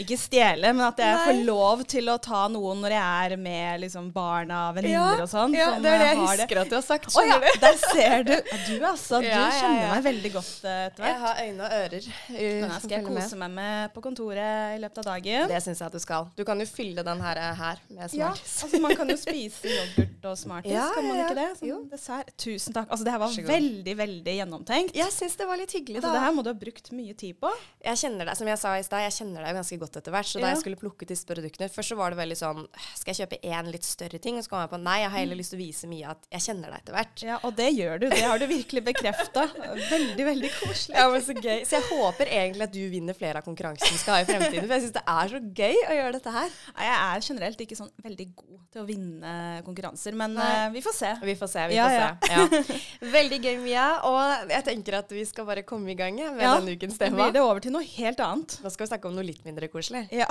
ikke 0.00 0.18
stjele, 0.20 0.72
men 0.76 0.84
at 0.86 1.00
jeg 1.00 1.14
Nei. 1.16 1.22
får 1.24 1.40
lov 1.48 1.82
til 1.88 2.10
å 2.12 2.16
ta 2.22 2.42
noen 2.52 2.82
når 2.84 2.94
jeg 2.94 3.32
er 3.32 3.34
med 3.40 3.80
liksom, 3.84 4.10
barna, 4.12 4.60
venninner 4.76 5.22
og 5.24 5.30
sånn. 5.32 5.56
ja, 5.56 5.70
det 5.80 5.88
er 5.92 6.04
det 6.04 6.06
eh, 6.06 6.10
jeg 6.10 6.20
husker 6.20 6.42
husker 6.44 6.60
at 6.62 6.72
du 6.72 6.76
har 6.76 6.84
sagt. 6.86 7.08
Å 7.16 7.24
ja, 7.26 7.38
du? 7.40 7.48
der 7.64 7.80
ser 7.80 8.26
du. 8.28 8.34
Ja, 8.36 8.60
Du 8.68 8.86
altså, 8.90 9.20
du 9.24 9.28
Ja, 9.30 9.40
ja, 9.40 9.50
kjenner 9.56 9.94
meg 9.94 10.04
veldig 10.10 10.32
godt 10.36 10.52
etter 10.74 11.00
hvert. 11.00 11.10
Jeg 11.10 11.18
har 11.24 11.42
øyne 11.46 11.64
og 11.64 11.76
ører. 11.80 12.10
Nå 12.10 12.44
Men 12.44 12.68
jeg 12.68 12.84
skal 12.84 12.96
jeg 12.98 13.06
kose 13.08 13.40
meg 13.40 13.56
med 13.56 13.94
på 13.96 14.04
kontoret 14.04 14.76
i 14.76 14.80
løpet 14.84 15.02
av 15.02 15.08
dagen. 15.14 15.48
Det 15.56 15.62
syns 15.64 15.80
jeg 15.80 15.88
at 15.88 15.96
du 15.96 16.04
skal. 16.04 16.28
Du 16.36 16.44
kan 16.48 16.60
jo 16.60 16.68
fylle 16.68 17.04
den 17.08 17.24
her, 17.24 17.42
her 17.64 17.80
med 17.88 18.16
Ja, 18.20 18.32
altså 18.36 18.84
man 18.84 18.96
kan 19.00 19.08
jo 19.12 19.16
spise 19.20 19.64
yoghurt 19.76 20.30
og 20.32 20.38
Smarties, 20.40 20.76
Ja, 20.80 20.89
kan 20.94 21.06
man 21.08 21.20
ikke 21.22 21.36
det? 21.38 21.46
Sånn 21.60 21.86
dessert. 21.90 22.30
Tusen 22.40 22.76
takk. 22.76 22.88
Altså 22.90 23.04
det 23.06 23.12
her 23.14 23.20
var 23.22 23.34
veldig, 23.50 23.94
veldig 24.00 24.34
gjennomtenkt. 24.40 24.94
Jeg 24.98 25.12
syns 25.14 25.36
det 25.40 25.46
var 25.48 25.60
litt 25.60 25.72
hyggelig, 25.76 25.98
Altså, 26.00 26.10
da. 26.10 26.18
det 26.18 26.24
her 26.26 26.34
må 26.36 26.44
du 26.46 26.50
ha 26.52 26.56
brukt 26.60 26.90
mye 26.96 27.14
tid 27.18 27.38
på. 27.40 27.50
Jeg 27.84 28.00
kjenner 28.02 28.28
deg, 28.30 28.36
som 28.40 28.50
jeg 28.50 28.58
sa 28.60 28.74
i 28.78 28.84
stad, 28.86 29.04
jeg 29.06 29.16
kjenner 29.20 29.46
deg 29.46 29.58
ganske 29.60 29.78
godt 29.82 29.96
etter 30.00 30.14
hvert. 30.14 30.30
Så 30.30 30.40
da 30.42 30.52
jeg 30.54 30.60
skulle 30.62 30.80
plukke 30.80 31.04
ut 31.06 31.12
disse 31.14 31.26
produktene 31.28 31.68
Først 31.70 31.92
så 31.92 31.96
var 31.98 32.10
det 32.14 32.18
veldig 32.20 32.36
sånn 32.38 32.62
Skal 32.98 33.12
jeg 33.14 33.18
kjøpe 33.22 33.38
én 33.46 33.70
litt 33.72 33.84
større 33.86 34.18
ting? 34.22 34.36
Og 34.40 34.44
så 34.46 34.50
kom 34.52 34.60
jeg 34.64 34.70
på 34.72 34.80
nei, 34.82 34.98
jeg 35.02 35.10
har 35.10 35.18
heller 35.22 35.38
lyst 35.40 35.54
til 35.54 35.60
å 35.60 35.62
vise 35.64 35.90
mye 35.90 36.10
at 36.14 36.26
jeg 36.34 36.44
kjenner 36.48 36.70
deg 36.74 36.80
etter 36.82 36.96
hvert. 36.98 37.24
Ja, 37.26 37.38
og 37.46 37.54
det 37.58 37.68
gjør 37.76 38.00
du. 38.02 38.06
Det 38.12 38.22
har 38.24 38.38
du 38.42 38.46
virkelig 38.50 38.82
bekrefta. 38.90 39.46
Veldig, 39.90 40.24
veldig 40.30 40.50
koselig. 40.60 40.96
Ja, 40.96 41.06
men 41.12 41.22
Så 41.24 41.34
gøy. 41.36 41.62
Så 41.68 41.78
jeg 41.78 41.86
håper 41.90 42.30
egentlig 42.32 42.66
at 42.68 42.72
du 42.74 42.82
vinner 42.92 43.16
flere 43.16 43.40
av 43.42 43.46
konkurransene 43.46 43.92
vi 43.94 44.00
skal 44.02 44.18
ha 44.18 44.24
i 44.24 44.28
fremtiden. 44.28 44.66
For 44.66 44.76
jeg 44.76 44.84
syns 44.86 44.96
det 44.98 45.04
er 45.14 45.32
så 45.34 45.40
gøy 45.60 45.76
å 45.90 45.96
gjøre 46.00 46.12
dette 46.18 46.34
her. 46.34 46.54
Jeg 46.80 46.96
er 47.00 47.26
generelt 47.30 47.60
ikke 47.66 47.78
sånn 47.78 47.90
veldig 48.04 48.26
god 48.36 48.58
til 48.74 48.82
å 48.82 48.86
vinne 48.88 49.34
konkurranser, 49.66 50.14
men 50.18 50.34
Nei. 50.38 50.48
eh, 50.66 50.70
vi 50.80 50.84
får 50.88 50.96
se. 50.96 51.12
Vi 51.28 51.36
får 51.36 51.50
se. 51.52 51.66
vi 51.68 51.76
Ja, 51.76 51.86
får 51.88 51.98
ja. 52.00 52.10
se. 52.24 52.72
Ja. 52.72 52.78
Veldig 53.18 53.38
gøy, 53.44 53.56
Mia. 53.60 53.86
Og 54.08 54.50
jeg 54.56 54.64
tenker 54.70 54.96
at 55.02 55.12
vi 55.12 55.24
skal 55.28 55.44
bare 55.48 55.62
komme 55.68 55.92
i 55.92 55.98
gang 55.98 56.16
med 56.16 56.40
Ja, 56.40 56.54
denne 56.56 56.72
ukens 56.78 56.96
tema. 56.98 57.18
blir 57.20 57.36
det 57.36 57.42
over 57.44 57.60
til 57.60 57.74
noe 57.76 57.84
helt 57.84 58.20
annet. 58.24 58.56
Da 58.64 58.72
skal 58.72 58.86
vi 58.86 58.92
snakke 58.94 59.10
om 59.12 59.18
noe 59.18 59.26
litt 59.28 59.44
mindre 59.44 59.68
koselig. 59.68 60.06
Ja. 60.20 60.26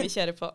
Vi 0.00 0.08
kjører 0.08 0.32
på. 0.40 0.48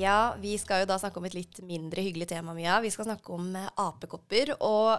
Ja, 0.00 0.34
vi 0.40 0.54
skal 0.58 0.82
jo 0.82 0.88
da 0.88 0.96
snakke 0.98 1.20
om 1.20 1.26
et 1.28 1.34
litt 1.36 1.60
mindre 1.68 2.02
hyggelig 2.02 2.30
tema, 2.32 2.54
Mia. 2.56 2.78
Vi 2.82 2.90
skal 2.90 3.06
snakke 3.10 3.34
om 3.36 3.52
eh, 3.58 3.68
apekopper. 3.84 4.54
Og 4.64 4.96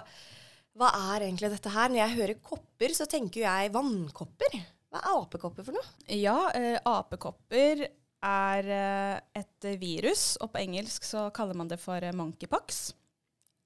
hva 0.80 0.92
er 1.16 1.26
egentlig 1.26 1.50
dette 1.54 1.74
her? 1.74 1.90
Når 1.92 2.00
jeg 2.04 2.18
hører 2.20 2.40
kopper, 2.46 2.94
så 2.96 3.08
tenker 3.10 3.44
jeg 3.48 3.74
vannkopper. 3.74 4.60
Hva 4.94 5.02
er 5.02 5.18
apekopper 5.18 5.66
for 5.66 5.76
noe? 5.80 5.90
Ja, 6.14 6.38
eh, 6.56 6.78
apekopper 6.86 7.88
er 8.24 8.70
eh, 8.72 9.42
et 9.42 9.70
virus, 9.80 10.34
og 10.42 10.52
på 10.54 10.62
engelsk 10.64 11.06
så 11.08 11.28
kaller 11.36 11.58
man 11.60 11.72
det 11.72 11.80
for 11.82 12.04
eh, 12.04 12.16
monkeypox. 12.16 12.94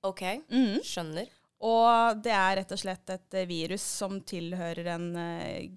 OK, 0.08 0.24
Mm. 0.50 0.80
skjønner. 0.86 1.30
Og 1.68 2.20
det 2.22 2.34
er 2.34 2.60
rett 2.60 2.72
og 2.76 2.80
slett 2.80 3.10
et 3.10 3.38
eh, 3.40 3.48
virus 3.50 3.82
som 3.82 4.20
tilhører 4.22 4.94
en 4.94 5.08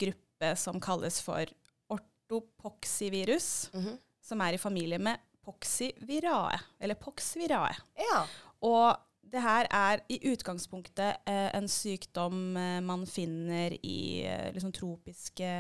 gruppe 0.01 0.55
som 0.57 0.81
kalles 0.81 1.21
for 1.21 1.45
ortopoxivirus, 1.93 3.71
mm 3.75 3.85
-hmm. 3.85 3.99
som 4.23 4.41
er 4.41 4.55
i 4.55 4.59
familie 4.59 4.99
med 4.99 5.19
poxivirae, 5.45 6.59
eller 6.81 6.95
poxvirae. 6.95 7.77
Ja. 7.97 8.27
Og 8.63 8.97
det 9.31 9.43
her 9.45 9.67
er 9.71 10.03
i 10.11 10.19
utgangspunktet 10.31 11.23
eh, 11.29 11.49
en 11.57 11.69
sykdom 11.71 12.57
eh, 12.59 12.79
man 12.85 13.05
finner 13.09 13.75
i 13.87 14.23
eh, 14.27 14.49
liksom 14.55 14.73
tropiske 14.75 15.51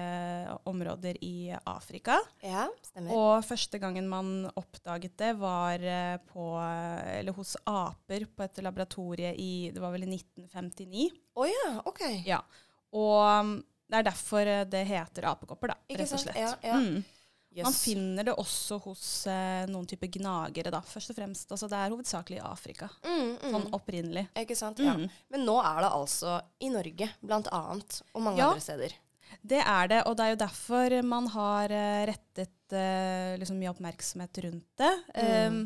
områder 0.69 1.19
i 1.25 1.53
Afrika. 1.71 2.19
ja, 2.43 2.67
stemmer. 2.85 3.15
Og 3.15 3.45
første 3.47 3.81
gangen 3.83 4.09
man 4.11 4.49
oppdaget 4.59 5.17
det, 5.21 5.33
var 5.41 5.85
på, 6.31 6.47
eller 7.15 7.37
hos 7.37 7.57
aper 7.69 8.27
på 8.35 8.47
et 8.47 8.61
laboratorie 8.65 9.35
i 9.39 9.53
det 9.75 9.83
var 9.83 9.95
vel 9.95 10.09
i 10.09 10.12
1959. 10.19 11.07
Å 11.39 11.49
ja, 11.49 11.71
OK. 11.87 12.05
Ja. 12.27 12.41
Og 12.97 13.23
um, 13.23 13.55
det 13.91 14.00
er 14.00 14.07
derfor 14.07 14.53
det 14.71 14.85
heter 14.87 15.27
apekopper, 15.31 15.73
da, 15.73 15.81
rett 15.95 16.15
og 16.17 16.23
slett. 16.23 16.39
Ja, 16.39 16.53
ja. 16.67 16.79
Mm. 16.79 17.03
Man 17.64 17.73
finner 17.75 18.25
det 18.25 18.35
også 18.38 18.78
hos 18.85 19.26
eh, 19.26 19.64
noen 19.66 19.87
typer 19.90 20.07
gnagere, 20.14 20.71
da, 20.71 20.80
først 20.87 21.11
og 21.11 21.16
fremst. 21.19 21.50
Altså, 21.50 21.66
det 21.69 21.76
er 21.80 21.90
hovedsakelig 21.90 22.38
i 22.38 22.45
Afrika, 22.47 22.88
Mm, 23.02 23.33
mm. 23.42 23.50
sånn 23.50 23.69
opprinnelig. 23.75 24.26
Ikke 24.38 24.57
sant? 24.57 24.78
Ja. 24.78 24.95
Mm. 24.95 25.09
Men 25.35 25.45
nå 25.49 25.57
er 25.59 25.80
det 25.83 25.90
altså 25.99 26.37
i 26.62 26.71
Norge, 26.71 27.11
blant 27.21 27.49
annet, 27.52 28.02
og 28.14 28.23
mange 28.23 28.38
Ja. 28.38 28.49
andre 28.52 28.61
steder. 28.62 28.95
Det 29.42 29.61
er 29.62 29.88
det, 29.88 30.00
og 30.07 30.16
det 30.16 30.25
er 30.25 30.30
jo 30.37 30.40
derfor 30.47 31.02
man 31.07 31.26
har 31.35 31.71
eh, 31.71 32.07
rettet 32.11 32.73
eh, 32.73 33.37
liksom 33.38 33.59
mye 33.59 33.71
oppmerksomhet 33.75 34.40
rundt 34.45 34.66
det. 34.78 34.95
Um, 35.14 35.61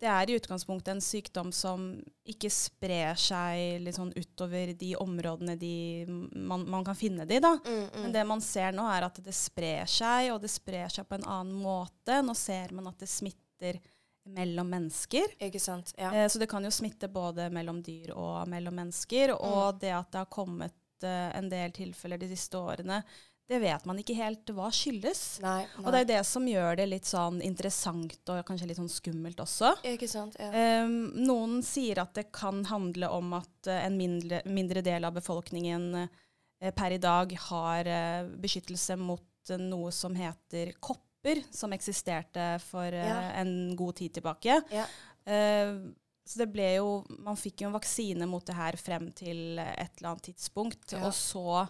det 0.00 0.08
er 0.12 0.28
i 0.30 0.34
utgangspunktet 0.36 0.90
en 0.92 1.00
sykdom 1.00 1.48
som 1.56 1.86
ikke 2.28 2.50
sprer 2.52 3.16
seg 3.16 3.80
litt 3.80 3.96
sånn 3.96 4.12
utover 4.12 4.74
de 4.76 4.90
områdene 5.00 5.54
de, 5.56 6.04
man, 6.36 6.66
man 6.68 6.84
kan 6.84 6.98
finne 6.98 7.24
det 7.24 7.38
da. 7.44 7.54
Mm, 7.64 7.78
mm. 7.86 8.00
Men 8.02 8.12
det 8.12 8.24
man 8.28 8.42
ser 8.44 8.76
nå, 8.76 8.84
er 8.92 9.06
at 9.08 9.20
det 9.24 9.32
sprer 9.36 9.88
seg, 9.88 10.32
og 10.34 10.42
det 10.44 10.52
sprer 10.52 10.92
seg 10.92 11.08
på 11.08 11.16
en 11.16 11.24
annen 11.24 11.56
måte. 11.64 12.20
Nå 12.22 12.34
ser 12.36 12.74
man 12.76 12.90
at 12.92 13.00
det 13.00 13.08
smitter 13.08 13.80
mellom 14.26 14.68
mennesker. 14.68 15.32
Ikke 15.48 15.60
sant? 15.62 15.94
Ja. 15.96 16.10
Eh, 16.12 16.28
så 16.28 16.40
det 16.42 16.48
kan 16.50 16.64
jo 16.66 16.72
smitte 16.74 17.08
både 17.08 17.48
mellom 17.54 17.78
dyr 17.86 18.12
og 18.18 18.48
mellom 18.52 18.74
mennesker. 18.82 19.32
Og 19.38 19.74
Mm. 19.76 19.80
det 19.80 19.94
at 19.96 20.10
det 20.12 20.18
har 20.24 20.26
kommet 20.34 21.06
eh, 21.06 21.30
en 21.38 21.48
del 21.48 21.72
tilfeller 21.72 22.18
de 22.18 22.28
siste 22.34 22.58
årene, 22.58 23.00
det 23.46 23.58
vet 23.62 23.84
man 23.86 23.98
ikke 24.02 24.16
helt 24.18 24.50
hva 24.56 24.68
skyldes. 24.74 25.38
Nei, 25.44 25.60
Og 25.84 25.92
det 25.94 26.00
er 26.02 26.08
det 26.08 26.22
som 26.26 26.46
gjør 26.50 26.80
det 26.80 26.88
litt 26.90 27.06
sånn 27.06 27.38
interessant 27.46 28.32
og 28.32 28.40
kanskje 28.48 28.66
litt 28.72 28.80
sånn 28.80 28.90
skummelt 28.90 29.38
også. 29.42 29.70
Ikke 29.86 30.08
sant? 30.10 30.34
Ja. 30.42 30.50
Um, 30.82 31.12
noen 31.28 31.60
sier 31.66 32.02
at 32.02 32.16
det 32.18 32.26
kan 32.34 32.64
handle 32.66 33.10
om 33.14 33.36
at 33.38 33.70
uh, 33.70 33.78
en 33.84 33.98
mindre, 33.98 34.40
mindre, 34.50 34.82
del 34.82 35.06
av 35.06 35.14
befolkningen 35.14 35.86
uh, 36.02 36.72
per 36.74 36.96
i 36.96 37.00
dag 37.02 37.36
har 37.46 37.92
uh, 37.92 38.32
beskyttelse 38.42 38.98
mot 38.98 39.54
noe 39.62 39.94
som 39.94 40.16
heter 40.18 40.74
kopper, 40.82 41.44
som 41.54 41.70
eksisterte 41.74 42.56
for 42.66 42.90
Ja. 42.90 43.30
en 43.38 43.76
god 43.78 43.94
tid 44.02 44.16
tilbake. 44.18 44.58
Ja. 44.74 44.86
så 45.26 46.38
det 46.38 46.46
ble 46.50 46.66
jo 46.76 47.04
Man 47.22 47.38
fikk 47.38 47.62
jo 47.62 47.68
en 47.68 47.74
vaksine 47.74 48.26
mot 48.30 48.46
det 48.46 48.54
her 48.54 48.78
frem 48.78 49.08
til 49.14 49.58
et 49.58 49.98
eller 49.98 50.10
annet 50.12 50.28
tidspunkt, 50.32 50.94
og 50.98 51.14
så 51.14 51.66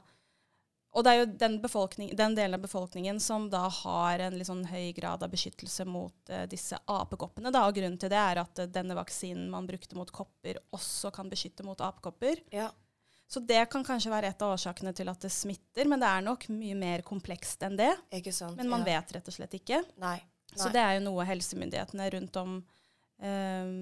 og 0.96 1.04
det 1.04 1.12
er 1.12 1.18
jo 1.18 1.26
den, 1.42 1.58
den 2.16 2.36
delen 2.38 2.56
av 2.56 2.62
befolkningen 2.64 3.18
som 3.20 3.50
da 3.52 3.66
har 3.82 4.22
en 4.24 4.38
litt 4.38 4.48
sånn 4.48 4.64
høy 4.64 4.94
grad 4.96 5.20
av 5.26 5.32
beskyttelse 5.32 5.84
mot 5.84 6.32
eh, 6.32 6.46
disse 6.48 6.78
apekoppene. 6.88 7.52
Da. 7.52 7.66
Og 7.68 7.76
grunnen 7.76 7.98
til 8.00 8.12
det 8.12 8.20
er 8.20 8.40
at 8.40 8.62
eh, 8.62 8.70
denne 8.72 8.96
vaksinen 8.96 9.50
man 9.52 9.68
brukte 9.68 9.98
mot 9.98 10.08
kopper, 10.14 10.62
også 10.76 11.12
kan 11.12 11.28
beskytte 11.32 11.66
mot 11.66 11.84
apekopper. 11.84 12.42
ja. 12.54 12.72
Så 13.26 13.40
det 13.42 13.64
kan 13.72 13.82
kanskje 13.82 14.10
være 14.12 14.28
et 14.30 14.42
av 14.46 14.52
årsakene 14.54 14.92
til 14.94 15.08
at 15.10 15.24
det 15.24 15.32
smitter, 15.34 15.88
men 15.90 15.98
det 15.98 16.06
er 16.06 16.22
nok 16.22 16.44
mye 16.54 16.76
mer 16.78 17.02
komplekst 17.02 17.64
enn 17.66 17.74
det. 17.74 17.90
Ikke 18.14 18.30
sant. 18.30 18.54
Men 18.54 18.70
man 18.70 18.84
ja. 18.86 19.00
vet 19.00 19.16
rett 19.16 19.30
og 19.32 19.34
slett 19.34 19.56
ikke. 19.58 19.80
Nei. 19.98 20.20
Så 20.54 20.70
det 20.70 20.78
er 20.78 20.94
jo 20.94 21.08
noe 21.08 21.26
helsemyndighetene 21.26 22.06
rundt 22.14 22.38
om 22.38 22.60
eh, 23.18 23.72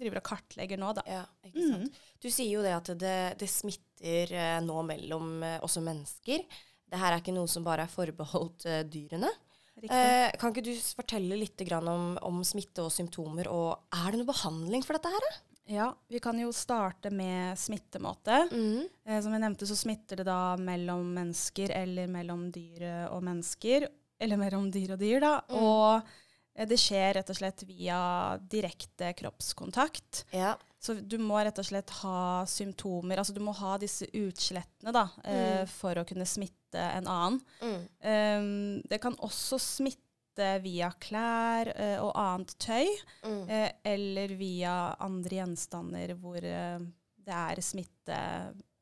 driver 0.00 0.22
og 0.22 0.26
kartlegger 0.26 0.80
nå, 0.80 0.92
da. 0.96 1.04
Ja, 1.04 1.22
ikke 1.44 1.66
sant. 1.68 1.92
Mm. 1.92 2.16
Du 2.22 2.28
sier 2.30 2.50
jo 2.56 2.64
det 2.64 2.72
at 2.78 2.90
det, 2.98 3.16
det 3.42 3.50
smitter 3.52 3.91
eh, 4.02 4.58
nå 4.64 4.82
mellom 4.88 5.42
eh, 5.46 5.58
også 5.64 5.82
mennesker. 5.84 6.44
Det 6.92 7.00
her 7.00 7.14
er 7.14 7.22
ikke 7.22 7.34
noe 7.36 7.48
som 7.48 7.64
bare 7.64 7.86
er 7.86 7.92
forbeholdt 7.92 8.66
eh, 8.68 8.82
dyrene. 8.88 9.30
Riktig. 9.78 9.96
Eh, 9.96 10.34
kan 10.38 10.52
ikke 10.52 10.66
du 10.66 10.74
fortelle 10.98 11.38
litt 11.38 11.62
om, 11.80 12.12
om 12.20 12.42
smitte 12.44 12.84
og 12.84 12.92
symptomer, 12.92 13.48
og 13.48 13.96
er 13.96 14.12
det 14.12 14.20
noe 14.20 14.28
behandling 14.28 14.84
for 14.84 14.98
dette 14.98 15.12
her? 15.14 15.28
Ja, 15.72 15.88
vi 16.10 16.20
kan 16.20 16.38
jo 16.40 16.50
starte 16.52 17.10
med 17.14 17.58
smittemåte. 17.58 18.42
Mm. 18.52 18.88
Eh, 19.06 19.20
som 19.22 19.32
jeg 19.32 19.44
nevnte, 19.44 19.68
så 19.68 19.78
smitter 19.78 20.20
det 20.20 20.26
da 20.28 20.56
mellom 20.60 21.06
mennesker 21.16 21.72
eller 21.76 22.10
mellom 22.10 22.48
dyr 22.52 22.84
og 23.12 23.22
mennesker. 23.24 23.88
Eller 24.22 24.38
mellom 24.38 24.68
dyr 24.70 24.94
og 24.94 25.00
dyr, 25.00 25.22
da. 25.22 25.32
Mm. 25.48 25.62
Og 25.62 26.12
eh, 26.54 26.68
det 26.68 26.78
skjer 26.82 27.16
rett 27.18 27.32
og 27.32 27.38
slett 27.38 27.64
via 27.66 28.02
direkte 28.50 29.14
kroppskontakt. 29.18 30.26
Ja. 30.34 30.54
Så 30.82 30.96
du 31.06 31.14
må 31.22 31.38
rett 31.46 31.58
og 31.62 31.66
slett 31.68 31.90
ha 32.02 32.42
symptomer, 32.50 33.20
altså 33.22 33.34
du 33.36 33.38
må 33.44 33.52
ha 33.54 33.76
disse 33.78 34.08
utslettene 34.18 34.90
da, 34.92 35.04
eh, 35.22 35.60
Mm. 35.62 35.68
for 35.70 35.94
å 35.94 36.04
kunne 36.08 36.26
smitte 36.26 36.80
en 36.98 37.06
annen. 37.06 37.40
Mm. 37.62 37.82
Um, 38.02 38.82
det 38.90 38.98
kan 39.00 39.14
også 39.22 39.60
smitte 39.62 40.56
via 40.64 40.88
klær 40.98 41.70
eh, 41.76 41.98
og 42.02 42.10
annet 42.18 42.54
tøy, 42.58 42.88
Mm. 43.22 43.48
eh, 43.48 43.70
eller 43.84 44.34
via 44.36 44.96
andre 44.98 45.36
gjenstander 45.38 46.16
hvor 46.18 46.42
eh, 46.42 46.78
det 47.22 47.32
er 47.36 47.62
smitte 47.62 48.18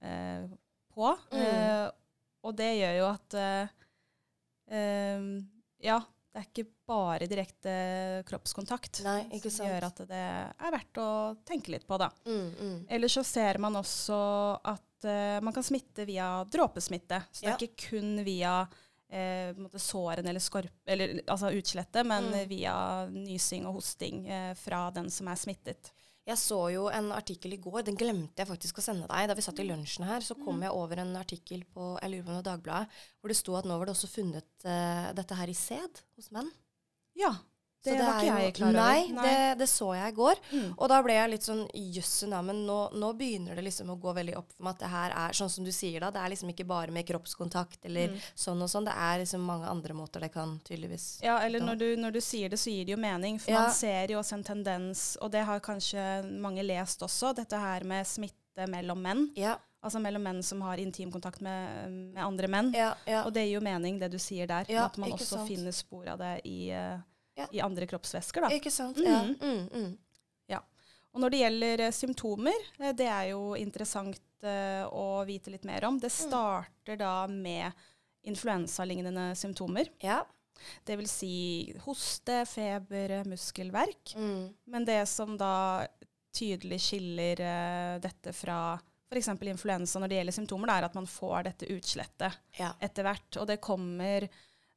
eh, 0.01 0.47
på. 0.95 1.11
Mm. 1.33 1.43
Eh, 1.43 1.91
og 2.45 2.57
det 2.57 2.71
gjør 2.81 2.97
jo 2.97 3.07
at 3.13 3.35
eh, 3.35 3.69
eh, 4.71 5.43
Ja, 5.83 6.01
det 6.33 6.39
er 6.41 6.47
ikke 6.47 6.67
bare 6.87 7.27
direkte 7.27 7.73
kroppskontakt 8.29 9.01
Nei, 9.03 9.25
som 9.51 9.67
gjør 9.67 9.87
at 9.89 10.03
det 10.11 10.21
er 10.21 10.71
verdt 10.77 11.01
å 11.03 11.09
tenke 11.49 11.73
litt 11.75 11.87
på, 11.89 11.99
da. 11.99 12.11
Mm, 12.27 12.51
mm. 12.61 12.77
Ellers 12.89 13.17
så 13.19 13.25
ser 13.27 13.59
man 13.59 13.75
også 13.81 14.19
at 14.63 15.09
uh, 15.09 15.41
man 15.43 15.57
kan 15.57 15.67
smitte 15.67 16.07
via 16.07 16.45
dråpesmitte. 16.47 17.23
Så 17.33 17.43
det 17.43 17.49
Ja. 17.51 17.57
er 17.57 17.67
ikke 17.67 17.89
kun 17.91 18.25
via 18.25 18.55
eh, 19.11 19.51
på 19.73 19.79
såren 19.83 20.27
eller, 20.31 20.39
skorp, 20.39 20.71
eller 20.87 21.17
altså 21.27 21.51
utslettet, 21.51 22.07
men 22.07 22.29
Mm. 22.31 22.49
via 22.49 22.75
nysing 23.11 23.67
og 23.67 23.81
hosting 23.81 24.29
eh, 24.31 24.55
fra 24.55 24.85
den 24.95 25.11
som 25.11 25.27
er 25.27 25.35
smittet. 25.35 25.91
Jeg 26.29 26.39
så 26.39 26.59
jo 26.75 26.89
en 26.93 27.09
artikkel 27.17 27.55
i 27.57 27.61
går, 27.63 27.81
den 27.87 27.97
glemte 27.99 28.43
jeg 28.43 28.49
faktisk 28.51 28.79
å 28.79 28.85
sende 28.85 29.09
deg. 29.09 29.29
Da 29.31 29.37
vi 29.37 29.45
satt 29.45 29.63
i 29.63 29.67
lunsjen 29.67 30.05
her, 30.07 30.23
så 30.23 30.37
kom 30.39 30.61
jeg 30.63 30.75
over 30.77 31.01
en 31.03 31.15
artikkel 31.19 31.65
på 31.73 31.95
jeg 31.97 32.13
lurer 32.13 32.27
på 32.27 32.35
noe 32.35 32.43
det 32.43 32.51
Dagbladet, 32.51 32.99
hvor 33.19 33.33
det 33.33 33.39
sto 33.39 33.57
at 33.59 33.69
nå 33.69 33.79
var 33.81 33.89
det 33.89 33.95
også 33.97 34.11
funnet 34.13 34.67
uh, 34.69 35.09
dette 35.17 35.39
her 35.39 35.51
i 35.51 35.57
sæd 35.57 36.03
hos 36.19 36.29
menn. 36.37 36.51
Ja, 37.19 37.33
Så 37.83 37.95
det, 37.97 37.99
var 38.05 38.19
ikke 38.21 38.41
jeg 38.45 38.55
klar 38.59 38.69
over. 38.69 38.81
Nei, 38.85 39.23
Det, 39.25 39.59
det 39.59 39.67
så 39.73 39.87
jeg 39.97 40.13
i 40.13 40.17
går. 40.17 40.41
Mm. 40.53 40.75
Og 40.77 40.89
da 40.93 40.99
ble 41.03 41.15
jeg 41.17 41.31
litt 41.33 41.47
sånn 41.49 41.63
jøsse 41.97 42.29
navn, 42.29 42.51
nå, 42.67 42.77
nå 42.93 43.09
begynner 43.17 43.57
det 43.57 43.65
liksom 43.65 43.89
å 43.95 43.97
gå 44.03 44.13
veldig 44.19 44.35
opp 44.37 44.51
for 44.53 44.67
meg 44.67 44.75
at 44.77 44.83
det 44.85 44.91
her 44.93 45.15
er 45.17 45.33
sånn 45.39 45.49
som 45.55 45.65
du 45.65 45.71
sier 45.73 46.01
da, 46.05 46.11
det 46.13 46.21
er 46.21 46.29
liksom 46.35 46.51
ikke 46.53 46.67
bare 46.69 46.93
med 46.93 47.07
kroppskontakt 47.09 47.87
eller 47.89 48.09
Mm. 48.13 48.19
sånn 48.37 48.61
og 48.63 48.69
sånn, 48.69 48.85
det 48.85 48.93
er 48.97 49.19
liksom 49.23 49.41
mange 49.49 49.67
andre 49.71 49.95
måter 49.97 50.21
det 50.21 50.33
kan 50.33 50.59
tydeligvis 50.65 51.21
Ja, 51.23 51.39
eller 51.41 51.61
når 51.61 51.79
du, 51.79 51.89
når 51.97 52.13
du 52.13 52.21
sier 52.21 52.49
det, 52.53 52.59
så 52.61 52.69
gir 52.71 52.85
det 52.85 52.93
jo 52.93 53.01
mening. 53.01 53.39
For 53.41 53.51
Ja. 53.53 53.63
man 53.63 53.73
ser 53.73 54.07
jo 54.13 54.19
også 54.21 54.35
en 54.35 54.45
tendens, 54.45 55.17
og 55.23 55.31
det 55.33 55.45
har 55.45 55.61
kanskje 55.61 56.05
mange 56.41 56.63
lest 56.63 57.01
også, 57.01 57.35
dette 57.35 57.57
her 57.57 57.85
med 57.85 58.05
smitte 58.07 58.69
mellom 58.69 59.01
menn. 59.01 59.31
Ja, 59.37 59.57
Altså 59.83 59.97
mellom 59.99 60.21
menn 60.23 60.43
som 60.45 60.61
har 60.61 60.77
intimkontakt 60.77 61.41
med, 61.41 61.91
med 62.13 62.23
andre 62.23 62.47
menn. 62.49 62.75
ja, 62.77 62.91
ja. 63.07 63.23
Og 63.25 63.33
det 63.33 63.47
gir 63.47 63.55
jo 63.55 63.61
mening, 63.65 63.99
det 63.99 64.11
du 64.13 64.19
sier 64.19 64.47
der. 64.47 64.67
At 64.77 64.99
man 64.99 65.13
også 65.13 65.25
sant. 65.39 65.49
finner 65.49 65.73
spor 65.73 66.07
av 66.07 66.19
det 66.19 66.43
i, 66.45 66.69
eh, 66.71 66.99
Ja. 67.41 67.49
i 67.53 67.65
andre 67.65 67.89
kroppsvæsker. 67.91 68.47
Da. 68.47 68.55
Ikke 68.57 68.73
sant? 68.75 69.01
Mm. 69.01 69.09
Ja. 69.09 69.23
Mm, 69.25 69.67
mm. 69.73 69.91
Og 71.11 71.23
når 71.23 71.33
det 71.33 71.43
gjelder 71.43 71.85
eh, 71.87 71.95
symptomer, 71.95 72.67
eh, 72.79 72.93
det 72.97 73.07
er 73.11 73.31
jo 73.33 73.55
interessant 73.59 74.21
uh, 74.47 74.85
å 74.89 75.23
vite 75.29 75.53
litt 75.53 75.67
mer 75.69 75.85
om. 75.89 75.99
Mm. 75.99 76.03
Det 76.05 76.13
starter 76.15 77.01
da 77.01 77.15
med 77.31 77.87
influensalignende 78.31 79.33
symptomer. 79.39 79.93
ja. 80.05 80.23
Det 80.85 80.93
vil 81.01 81.07
si 81.09 81.73
hoste, 81.87 82.43
feber, 82.45 83.23
muskelverk. 83.25 84.11
Mm. 84.13 84.43
Men 84.69 84.85
det 84.85 84.99
som 85.09 85.39
da 85.41 85.87
tydelig 86.37 86.83
skiller 86.85 87.41
uh, 87.41 87.95
dette 88.05 88.35
fra 88.37 88.75
f.eks. 89.09 89.31
influensa 89.41 90.03
når 90.03 90.13
det 90.13 90.19
gjelder 90.19 90.37
symptomer, 90.37 90.69
da, 90.69 90.77
er 90.77 90.89
at 90.91 90.99
man 90.99 91.09
får 91.09 91.47
dette 91.49 91.71
utslettet 91.73 92.37
ja. 92.59 92.75
etter 92.77 93.09
hvert. 93.09 93.41
Og 93.41 93.49
det 93.49 93.57
kommer 93.65 94.29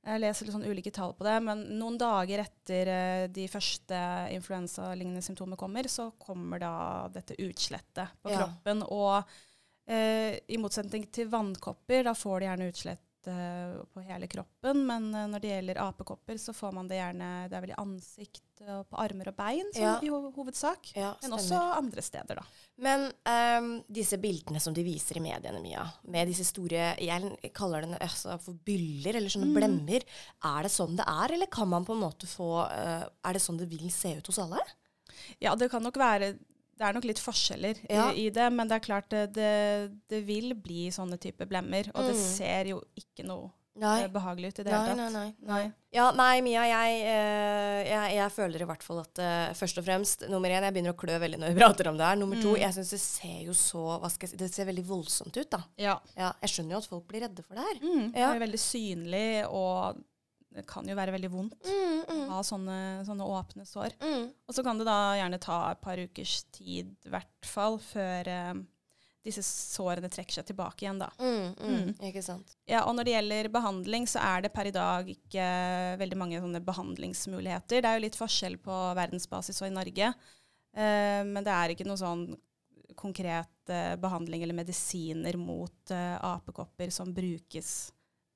Jeg 0.03 0.19
leser 0.19 0.45
litt 0.45 0.55
sånn 0.57 0.65
ulike 0.67 0.91
tall 0.91 1.13
på 1.15 1.23
det, 1.23 1.37
men 1.45 1.61
noen 1.79 1.95
dager 1.97 2.41
etter 2.43 2.89
eh, 2.91 3.27
de 3.31 3.45
første 3.47 3.99
influensalignende 4.35 5.21
symptomer 5.23 5.55
kommer, 5.59 5.87
så 5.87 6.09
kommer 6.19 6.59
da 6.59 6.73
dette 7.13 7.37
utslettet 7.39 8.11
på 8.21 8.33
Ja. 8.33 8.41
kroppen. 8.43 8.83
Og 8.91 9.23
eh, 9.87 10.39
i 10.51 10.59
motsetning 10.59 11.07
til 11.11 11.29
vannkopper, 11.31 12.03
da 12.03 12.13
får 12.15 12.39
de 12.43 12.49
gjerne 12.49 12.67
utslett 12.73 13.02
eh, 13.27 13.75
på 13.93 14.01
hele 14.05 14.27
kroppen. 14.27 14.85
Men 14.87 15.09
eh, 15.15 15.27
når 15.31 15.41
det 15.43 15.51
gjelder 15.51 15.79
apekopper, 15.83 16.37
så 16.41 16.53
får 16.53 16.73
man 16.73 16.87
det 16.89 16.97
gjerne 16.99 17.29
det 17.49 17.57
er 17.57 17.61
vel 17.65 17.73
i 17.73 17.77
ansikt 17.81 18.41
og 18.63 18.85
på 18.87 18.99
armer 19.01 19.27
og 19.31 19.35
bein 19.35 19.65
som, 19.73 19.81
Ja. 19.83 19.93
i 20.01 20.07
ho 20.13 20.31
hovedsak. 20.35 20.93
ja 20.95 21.13
Men 21.21 21.33
også 21.35 21.57
andre 21.77 22.01
steder, 22.05 22.35
da. 22.39 22.43
Men 22.77 23.09
um, 23.27 23.83
disse 23.91 24.17
bildene 24.17 24.59
som 24.63 24.73
de 24.73 24.83
viser 24.85 25.17
i 25.19 25.23
mediene, 25.25 25.59
Mia, 25.61 25.83
med 26.07 26.27
disse 26.31 26.45
store 26.47 26.95
Jeg 27.01 27.51
kaller 27.53 27.81
det 27.87 27.99
altså, 27.99 28.37
for 28.39 28.53
byller, 28.53 29.15
eller 29.17 29.29
sånne 29.29 29.49
Mm. 29.51 29.57
blemmer. 29.57 30.03
Er 30.43 30.63
det 30.63 30.71
sånn 30.71 30.95
det 30.95 31.05
er, 31.07 31.33
eller 31.33 31.47
kan 31.51 31.67
man 31.69 31.83
på 31.85 31.93
en 31.93 32.03
måte 32.05 32.25
få 32.29 32.63
uh, 32.69 33.03
Er 33.23 33.33
det 33.33 33.41
sånn 33.41 33.57
det 33.59 33.67
vil 33.69 33.89
se 33.91 34.15
ut 34.17 34.27
hos 34.27 34.39
alle? 34.39 34.59
Ja, 35.41 35.55
det 35.55 35.69
kan 35.71 35.83
nok 35.83 35.95
være 35.99 36.37
Det 36.77 36.85
er 36.87 36.93
nok 36.93 37.05
litt 37.05 37.19
forskjeller 37.21 37.77
Ja. 37.89 38.11
i, 38.11 38.25
i 38.25 38.29
det, 38.33 38.47
men 38.53 38.67
det 38.67 38.75
er 38.79 38.85
klart 38.87 39.09
det, 39.09 39.27
det, 39.33 39.91
det 40.09 40.23
vil 40.25 40.53
bli 40.55 40.87
sånne 40.91 41.19
type 41.21 41.45
blemmer. 41.45 41.89
Og 41.93 42.07
det 42.09 42.15
Mm. 42.15 42.23
ser 42.23 42.65
jo 42.71 42.81
ikke 42.97 43.25
noe 43.27 43.51
Nei. 43.75 44.03
eh, 44.03 44.07
behagelig 44.07 44.49
ut 44.53 44.59
i 44.59 44.63
det 44.63 44.71
hele 44.73 44.95
tatt. 44.95 45.13
nei, 45.13 45.33
Nei. 45.49 45.71
Ja, 45.93 46.11
nei, 46.11 46.41
Mia, 46.41 46.61
jeg, 46.65 47.01
eh, 47.05 47.83
jeg, 47.89 48.15
jeg 48.17 48.31
føler 48.31 48.61
i 48.61 48.65
hvert 48.69 48.83
fall 48.83 48.99
at 49.01 49.19
eh, 49.19 49.53
først 49.53 49.77
og 49.77 49.85
fremst 49.85 50.25
Nummer 50.29 50.49
én, 50.49 50.61
jeg 50.65 50.73
begynner 50.73 50.93
å 50.93 50.97
klø 50.97 51.19
veldig 51.21 51.39
når 51.39 51.53
vi 51.53 51.59
prater 51.63 51.89
om 51.89 51.97
det 51.97 52.05
her. 52.05 52.15
Nummer 52.17 52.41
to, 52.41 52.53
Mm. 52.55 52.59
jeg 52.65 52.73
syns 52.73 52.89
det 52.89 52.99
ser 53.01 53.41
jo 53.45 53.53
så 53.53 53.99
hva 54.01 54.09
skal 54.11 54.27
jeg 54.29 54.31
si, 54.33 54.37
Det 54.43 54.51
ser 54.53 54.65
veldig 54.65 54.85
voldsomt 54.85 55.37
ut, 55.37 55.49
da. 55.49 55.61
Ja. 55.77 55.99
Ja, 56.17 56.33
jeg 56.41 56.49
skjønner 56.49 56.71
jo 56.71 56.77
at 56.83 56.89
folk 56.89 57.05
blir 57.07 57.21
redde 57.27 57.43
for 57.45 57.53
det 57.55 57.63
her. 57.69 57.79
Mm, 57.85 58.11
Det 58.13 58.21
er 58.21 58.39
veldig 58.47 58.61
synlig, 58.61 59.45
og 59.49 60.01
det 60.53 60.65
kan 60.69 60.85
jo 60.87 60.95
være 60.97 61.13
veldig 61.15 61.31
vondt 61.33 61.65
Mm, 61.65 62.03
å 62.03 62.17
mm, 62.17 62.27
ha 62.29 62.41
sånne, 62.45 62.77
sånne 63.07 63.25
åpne 63.25 63.65
sår. 63.65 63.95
mm. 64.01 64.27
Og 64.47 64.55
så 64.57 64.63
kan 64.65 64.77
det 64.77 64.85
da 64.89 64.97
gjerne 65.17 65.39
ta 65.41 65.57
et 65.71 65.81
par 65.81 65.97
ukers 65.97 66.43
tid, 66.53 66.93
i 67.05 67.09
hvert 67.13 67.47
fall, 67.47 67.79
før 67.81 68.27
eh, 68.29 68.53
disse 69.23 69.39
sårene 69.47 70.09
trekker 70.11 70.35
seg 70.35 70.49
tilbake 70.49 70.83
igjen, 70.83 70.99
da. 70.99 71.07
Mm, 71.19 71.53
mm, 71.55 71.73
Mm. 71.73 71.91
Ikke 72.09 72.21
sant. 72.25 72.55
Ja, 72.67 72.81
og 72.89 72.95
når 72.97 73.07
det 73.07 73.13
gjelder 73.15 73.49
behandling, 73.55 74.05
så 74.11 74.19
er 74.19 74.41
det 74.43 74.51
per 74.53 74.67
i 74.67 74.73
dag 74.75 75.07
ikke 75.07 75.45
veldig 76.01 76.17
mange 76.19 76.41
sånne 76.43 76.59
behandlingsmuligheter. 76.67 77.81
Det 77.81 77.87
er 77.89 77.99
jo 77.99 78.03
litt 78.05 78.19
forskjell 78.19 78.57
på 78.63 78.79
verdensbasis 78.99 79.61
og 79.63 79.69
i 79.71 79.75
Norge. 79.77 80.13
Eh, 80.75 81.21
men 81.23 81.39
det 81.45 81.53
er 81.55 81.71
ikke 81.75 81.87
noe 81.87 81.99
sånn 82.01 82.27
konkret 82.99 83.69
eh, 83.73 83.95
behandling 83.97 84.43
eller 84.43 84.53
medisiner 84.59 85.37
mot 85.39 85.91
eh, 85.95 86.17
apekopper 86.19 86.91
som 86.93 87.13
brukes 87.15 87.91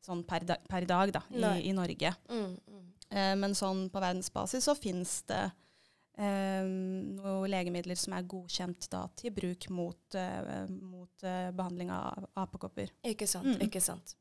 sånn 0.08 0.24
per, 0.28 0.46
da, 0.48 0.56
per 0.70 0.88
dag 0.90 1.12
da, 1.20 1.22
i, 1.36 1.68
i 1.70 1.76
Norge. 1.76 2.14
Mm, 2.32 2.52
mm. 2.72 2.84
Eh, 3.12 3.34
men 3.40 3.56
sånn 3.56 3.86
på 3.92 4.02
verdensbasis 4.04 4.66
så 4.68 4.74
finnes 4.76 5.18
det 5.30 5.44
eh, 6.18 6.64
noen 6.68 7.50
legemidler 7.52 8.00
som 8.00 8.16
er 8.18 8.26
godkjent 8.30 8.88
da, 8.94 9.06
til 9.20 9.34
bruk 9.36 9.70
mot, 9.76 10.18
eh, 10.18 10.64
mot 10.72 11.24
eh, 11.28 11.50
behandling 11.56 11.92
av 11.94 12.26
apekopper. 12.44 12.92
Ikke 13.12 13.28
sant. 13.30 13.54
Mm. 13.58 13.68
ikke 13.68 13.84
sant. 13.84 14.16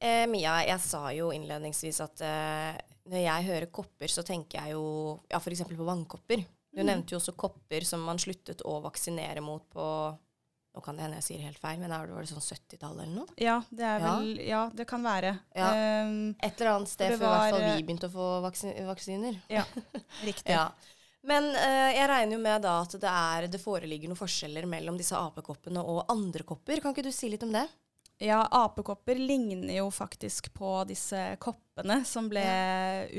Eh, 0.00 0.26
Mia, 0.28 0.58
jeg 0.68 0.80
sa 0.84 1.06
jo 1.16 1.30
innledningsvis 1.32 2.02
at 2.04 2.20
eh, 2.24 2.76
når 3.08 3.22
jeg 3.22 3.46
hører 3.48 3.70
kopper, 3.72 4.10
så 4.12 4.24
tenker 4.26 4.60
jeg 4.60 4.74
jo 4.76 4.84
ja, 5.30 5.38
f.eks. 5.40 5.64
på 5.72 5.86
vannkopper. 5.88 6.44
Du 6.76 6.82
Mm. 6.82 6.90
nevnte 6.90 7.14
jo 7.14 7.18
også 7.22 7.32
kopper 7.32 7.84
som 7.88 8.02
man 8.04 8.18
sluttet 8.20 8.60
å 8.68 8.74
vaksinere 8.84 9.40
mot 9.40 9.62
på 9.72 9.84
Nå 10.76 10.82
kan 10.84 10.98
det 10.98 11.06
hende 11.06 11.16
jeg 11.22 11.24
sier 11.24 11.44
helt 11.46 11.56
feil, 11.56 11.78
men 11.80 11.92
er 11.96 12.04
det, 12.04 12.12
var 12.12 12.26
det 12.26 12.28
sånn 12.28 12.44
70-tallet 12.44 13.06
eller 13.06 13.14
noe? 13.16 13.36
Ja, 13.40 13.54
det 13.72 13.86
er 13.88 14.02
Ja. 14.04 14.10
vel 14.18 14.42
Ja, 14.44 14.58
det 14.76 14.84
kan 14.90 15.02
være. 15.06 15.30
Ja. 15.56 15.70
Um, 16.04 16.34
Et 16.36 16.60
eller 16.60 16.72
annet 16.74 16.90
sted 16.92 17.14
før 17.16 17.22
var, 17.32 17.56
vi 17.56 17.82
begynte 17.86 18.10
å 18.10 18.12
få 18.12 18.26
vaksin 18.44 18.74
vaksiner. 18.84 19.38
riktig. 20.28 20.52
Ja. 20.52 20.66
Men 21.26 21.48
uh, 21.56 21.90
jeg 21.96 22.10
regner 22.12 22.36
jo 22.36 22.42
med 22.44 22.60
da 22.62 22.74
at 22.84 22.92
det, 23.00 23.08
er, 23.08 23.48
det 23.48 23.58
foreligger 23.62 24.12
noen 24.12 24.20
forskjeller 24.20 24.68
mellom 24.68 25.00
disse 25.00 25.16
apekoppene 25.16 25.80
og 25.80 26.04
andre 26.12 26.44
kopper. 26.44 26.84
Kan 26.84 26.92
ikke 26.92 27.06
du 27.08 27.10
si 27.14 27.32
litt 27.32 27.42
om 27.48 27.56
det? 27.56 27.64
Ja, 28.22 28.42
apekopper 28.60 29.18
ligner 29.18 29.74
jo 29.76 29.88
faktisk 29.92 30.52
på 30.56 30.84
disse 30.88 31.34
koppene 31.40 32.02
som 32.08 32.28
ble 32.32 32.44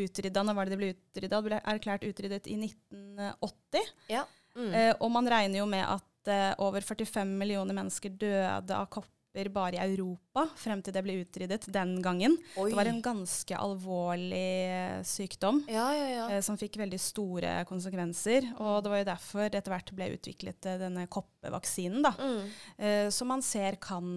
utrydda. 0.05 0.45
Når 0.45 0.57
var 0.57 0.65
det 0.69 0.73
de 0.77 0.79
ble 0.81 0.93
utrydda? 0.93 1.41
De 1.41 1.49
ble 1.49 1.59
erklært 1.73 2.05
utryddet 2.05 2.47
i 2.53 2.55
1980. 2.61 3.91
Ja. 4.13 4.23
Mm. 4.57 4.71
Uh, 4.73 4.93
og 5.05 5.11
man 5.13 5.27
regner 5.29 5.59
jo 5.61 5.67
med 5.69 5.85
at 5.85 6.05
eh, 6.31 6.53
over 6.63 6.81
45 6.81 7.37
millioner 7.37 7.77
mennesker 7.77 8.09
døde 8.17 8.75
av 8.75 8.89
kopper 8.91 9.13
bare 9.53 9.75
i 9.77 9.81
Europa 9.93 10.47
frem 10.57 10.79
til 10.81 10.95
det 10.95 11.01
ble 11.05 11.19
utryddet 11.21 11.67
den 11.69 11.91
gangen. 12.01 12.33
Oi. 12.57 12.71
Det 12.71 12.77
var 12.79 12.87
en 12.89 13.01
ganske 13.05 13.53
alvorlig 13.53 14.39
eh, 14.65 15.03
sykdom. 15.05 15.59
Ja, 15.69 15.83
ja, 15.93 16.07
ja. 16.09 16.23
eh, 16.33 16.41
Som 16.41 16.57
fikk 16.57 16.79
veldig 16.81 16.97
store 16.97 17.51
konsekvenser. 17.69 18.47
Og 18.57 18.79
det 18.81 18.89
var 18.89 19.03
jo 19.03 19.07
derfor 19.11 19.51
det 19.53 19.59
etter 19.61 19.75
hvert 19.75 19.91
ble 19.93 20.07
utviklet 20.15 20.69
denne 20.81 21.05
koppevaksinen. 21.05 22.01
da. 22.07 22.15
Mm. 22.17 22.49
Eh, 22.77 23.09
som 23.13 23.29
man 23.29 23.45
ser 23.45 23.77
kan, 23.83 24.07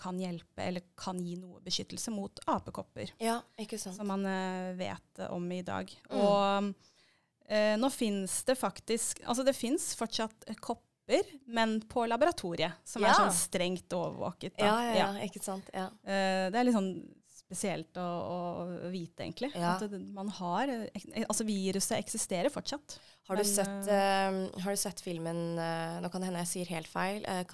kan 0.00 0.22
hjelpe, 0.22 0.64
eller 0.64 0.86
kan 0.96 1.20
gi 1.20 1.36
noe 1.36 1.60
beskyttelse 1.60 2.14
mot 2.14 2.40
apekopper. 2.48 3.12
Ja, 3.20 3.42
ikke 3.60 3.76
sant. 3.82 3.98
Som 4.00 4.08
man 4.14 4.24
eh, 4.24 4.72
vet 4.80 5.26
om 5.28 5.44
i 5.52 5.60
dag. 5.66 5.92
Mm. 6.08 6.16
Og 6.22 6.72
nå 7.52 7.88
fins 7.92 8.38
det 8.48 8.54
faktisk 8.56 9.18
Altså 9.28 9.42
det 9.44 9.52
fins 9.52 9.90
fortsatt 9.98 10.46
eh, 10.48 10.56
kopper, 11.06 11.24
men 11.46 11.80
på 11.80 12.06
laboratoriet. 12.06 12.72
Som 12.84 13.02
Ja. 13.02 13.08
er 13.08 13.14
sånn 13.14 13.32
strengt 13.32 13.88
overvåket. 13.92 14.56
Da. 14.56 14.64
Ja, 14.64 14.82
ja, 14.82 14.94
ja, 15.14 15.26
ikke 15.26 15.42
sant. 15.42 15.68
Ja. 15.72 15.86
Eh, 16.04 16.50
det 16.50 16.54
er 16.54 16.64
litt 16.64 16.74
sånn 16.74 17.14
spesielt 17.28 17.92
å, 17.94 18.00
å 18.00 18.90
vite, 18.90 19.24
egentlig. 19.24 19.54
At 19.54 19.82
man 19.90 20.28
har 20.28 20.68
Altså 21.28 21.44
viruset 21.44 21.98
eksisterer 21.98 22.50
fortsatt. 22.50 22.98
Har, 23.28 23.36
du 23.36 23.42
Men, 23.42 23.44
sett, 23.44 23.88
uh, 23.88 24.60
har 24.62 24.70
du 24.72 24.76
sett 24.76 25.00
filmen 25.00 25.58
uh, 25.58 26.00
Nå 26.00 26.10
kan 26.10 26.20
det 26.20 26.30
hende 26.30 26.40
jeg 26.40 26.66
sier 26.66 26.72
helt 26.74 26.88
feil. 26.88 27.22
Uh, 27.28 27.44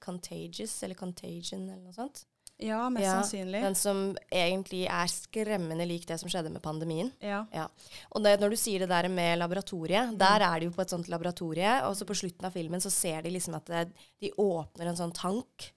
Contagious 0.00 0.82
eller 0.82 0.94
Contagion 0.94 1.68
eller 1.68 1.82
noe 1.82 1.94
sånt? 1.96 2.26
Ja, 2.62 2.88
mest 2.88 3.04
Ja, 3.04 3.14
sannsynlig. 3.22 3.60
Den 3.64 3.74
som 3.74 4.16
egentlig 4.30 4.84
er 4.86 5.06
skremmende 5.10 5.86
lik 5.88 6.06
det 6.06 6.20
som 6.20 6.28
skjedde 6.30 6.52
med 6.54 6.62
pandemien. 6.62 7.12
ja. 7.20 7.66
Og 8.12 8.22
det, 8.22 8.38
når 8.40 8.50
du 8.50 8.56
sier 8.56 8.78
det 8.84 8.88
der 8.88 9.08
med 9.08 9.38
laboratoriet, 9.38 10.12
Mm. 10.12 10.18
der 10.18 10.40
er 10.40 10.60
de 10.60 10.66
jo 10.66 10.70
på 10.72 10.82
et 10.82 10.90
sånt 10.90 11.08
laboratorie, 11.08 11.82
og 11.84 11.96
så 11.96 12.04
på 12.06 12.14
slutten 12.14 12.44
av 12.46 12.52
filmen 12.52 12.80
så 12.80 12.90
ser 12.90 13.22
de 13.22 13.30
liksom 13.30 13.54
at 13.56 13.64
det, 13.66 13.92
de 14.20 14.30
åpner 14.38 14.86
en 14.86 14.96
sånn 14.96 15.12
tank, 15.12 15.72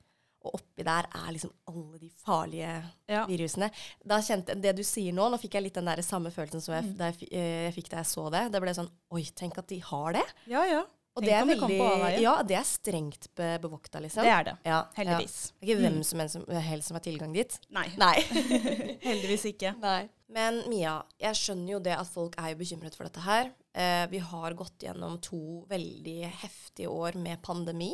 og 0.45 0.53
oppi 0.61 0.83
der 0.85 1.03
er 1.11 1.31
liksom 1.33 1.51
alle 1.67 1.97
de 1.99 2.09
farlige 2.23 2.83
ja. 3.09 3.25
virusene. 3.25 3.71
Da 4.05 4.19
kjente 4.19 4.55
Det 4.61 4.75
du 4.77 4.83
sier 4.83 5.11
nå, 5.11 5.29
nå 5.31 5.37
fikk 5.41 5.55
jeg 5.55 5.63
litt 5.63 5.73
den 5.73 5.85
der 5.89 5.97
samme 6.05 6.29
følelsen 6.31 6.61
som 6.61 6.75
jeg, 6.75 6.83
Mm. 6.85 6.97
jeg, 6.99 7.27
eh, 7.33 7.63
jeg 7.65 7.73
fikk 7.73 7.89
da 7.89 7.97
jeg 7.97 8.05
så 8.05 8.31
det. 8.31 8.51
Det 8.51 8.61
ble 8.61 8.71
sånn 8.73 8.89
Oi, 9.11 9.23
tenk 9.35 9.57
at 9.57 9.67
de 9.67 9.79
har 9.79 10.13
det. 10.13 10.23
ja, 10.47 10.63
ja. 10.63 10.83
Og 11.17 11.25
det 11.25 11.33
er 11.33 11.45
veldig. 11.49 12.19
Ja, 12.21 12.35
det 12.45 12.57
er 12.59 12.65
strengt 12.67 13.27
be 13.37 13.55
bevokta, 13.63 13.99
liksom. 14.03 14.21
Det 14.23 14.33
er 14.33 14.43
det. 14.51 14.53
ja, 14.69 14.83
Heldigvis. 14.97 15.37
Ja. 15.49 15.53
Det 15.57 15.65
er 15.65 15.71
ikke 15.71 15.81
hvem 15.81 15.95
Mm. 15.97 16.03
som 16.05 16.19
helst 16.21 16.87
som, 16.87 16.95
har 16.99 17.03
tilgang 17.07 17.33
dit. 17.33 17.59
Nei. 17.73 17.87
Nei. 18.03 18.15
Heldigvis 19.07 19.45
ikke. 19.49 19.73
Nei. 19.81 20.03
Men 20.29 20.59
Mia, 20.69 20.99
jeg 21.23 21.39
skjønner 21.39 21.71
jo 21.77 21.79
det 21.79 21.95
at 21.97 22.09
folk 22.11 22.35
er 22.37 22.51
jo 22.51 22.59
bekymret 22.59 22.95
for 22.99 23.07
dette 23.07 23.23
her. 23.25 23.49
Eh, 23.73 24.05
vi 24.11 24.19
har 24.19 24.53
gått 24.59 24.83
gjennom 24.83 25.17
to 25.23 25.39
veldig 25.71 26.19
heftige 26.43 26.91
år 26.91 27.15
med 27.15 27.41
pandemi. 27.41 27.93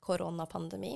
Koronapandemi. 0.00 0.94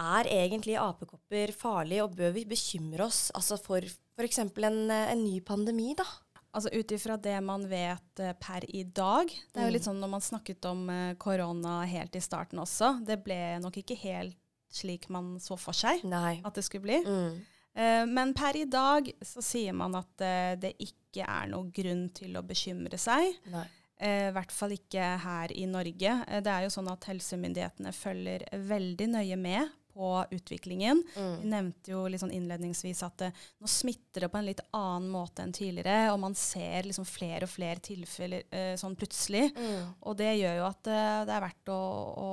Er 0.00 0.24
egentlig 0.32 0.78
apekopper 0.80 1.52
farlig, 1.52 2.00
og 2.02 2.14
bør 2.16 2.32
vi 2.32 2.46
bekymre 2.48 3.04
oss 3.04 3.26
altså 3.36 3.58
for 3.60 3.84
f.eks. 3.84 4.38
En, 4.40 4.78
en 4.90 5.20
ny 5.24 5.38
pandemi, 5.44 5.92
da? 5.98 6.06
Altså 6.54 6.68
Ut 6.76 6.92
ifra 6.92 7.16
det 7.16 7.38
man 7.44 7.62
vet 7.70 8.20
eh, 8.20 8.34
per 8.36 8.64
i 8.68 8.82
dag 8.84 9.26
Det 9.30 9.56
er 9.60 9.64
jo 9.64 9.70
Mm. 9.70 9.72
litt 9.72 9.86
sånn 9.86 10.00
når 10.02 10.10
man 10.12 10.20
snakket 10.20 10.64
om 10.68 10.82
eh, 10.92 11.14
korona 11.14 11.82
helt 11.88 12.14
i 12.16 12.20
starten 12.20 12.58
også. 12.60 13.04
Det 13.06 13.16
ble 13.24 13.58
nok 13.62 13.76
ikke 13.80 13.96
helt 14.02 14.36
slik 14.72 15.08
man 15.12 15.38
så 15.40 15.56
for 15.60 15.72
seg 15.76 16.04
Nei. 16.04 16.40
at 16.44 16.54
det 16.54 16.64
skulle 16.64 16.82
bli. 16.86 17.00
Mm. 17.04 17.40
Uh, 17.76 18.04
men 18.08 18.34
per 18.36 18.56
i 18.56 18.64
dag 18.68 19.08
så 19.24 19.40
sier 19.44 19.72
man 19.72 19.94
at 19.96 20.20
uh, 20.24 20.54
det 20.60 20.74
ikke 20.80 21.24
er 21.24 21.46
noe 21.48 21.70
grunn 21.72 22.06
til 22.12 22.36
å 22.36 22.42
bekymre 22.44 22.98
seg. 23.00 23.32
Nei. 23.52 23.66
I 24.02 24.30
hvert 24.34 24.50
fall 24.52 24.72
ikke 24.74 25.04
her 25.22 25.52
i 25.54 25.64
Norge. 25.70 26.12
Det 26.42 26.50
er 26.50 26.64
jo 26.64 26.70
sånn 26.74 26.88
at 26.90 27.04
helsemyndighetene 27.06 27.92
følger 27.94 28.42
veldig 28.66 29.06
nøye 29.12 29.36
med 29.38 29.68
på 29.92 30.10
utviklingen. 30.30 31.02
Vi 31.14 31.20
Mm. 31.22 31.48
nevnte 31.50 31.92
jo 31.92 32.04
sånn 32.18 32.32
innledningsvis 32.32 33.02
at 33.06 33.16
det, 33.18 33.32
nå 33.60 33.68
smitter 33.68 34.20
det 34.24 34.28
på 34.32 34.38
en 34.38 34.46
litt 34.46 34.60
annen 34.72 35.10
måte 35.12 35.42
enn 35.44 35.52
tidligere, 35.52 36.12
og 36.12 36.20
man 36.20 36.34
ser 36.34 36.82
liksom 36.88 37.04
flere 37.08 37.44
og 37.44 37.52
flere 37.52 37.78
tilfeller 37.80 38.42
eh, 38.50 38.74
sånn 38.80 38.96
plutselig. 38.96 39.50
Mm. 39.56 39.94
Og 40.02 40.16
det 40.16 40.32
gjør 40.40 40.56
jo 40.60 40.66
at 40.68 40.86
eh, 40.86 41.24
det 41.28 41.36
er 41.36 41.46
verdt 41.46 41.72
å, 41.74 41.80
å, 42.24 42.28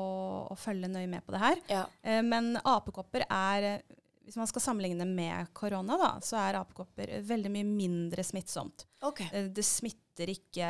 å 0.54 0.58
følge 0.60 0.88
nøye 0.92 1.08
med 1.10 1.26
på 1.26 1.32
det 1.36 1.40
her. 1.44 1.64
Ja. 1.70 1.86
Eh, 2.04 2.22
men 2.24 2.56
apekopper 2.64 3.26
er 3.30 3.64
eh, 3.76 3.80
Hvis 4.30 4.38
man 4.38 4.46
skal 4.46 4.62
sammenligne 4.62 5.08
med 5.10 5.48
korona, 5.58 5.96
da, 5.98 6.10
så 6.22 6.38
er 6.38 6.54
apekopper 6.60 7.16
veldig 7.26 7.50
mye 7.50 7.66
mindre 7.66 8.22
smittsomt. 8.22 8.84
Okay. 9.02 9.26
Eh, 9.34 9.48
det 9.50 9.64
smitter 9.66 10.30
ikke 10.30 10.68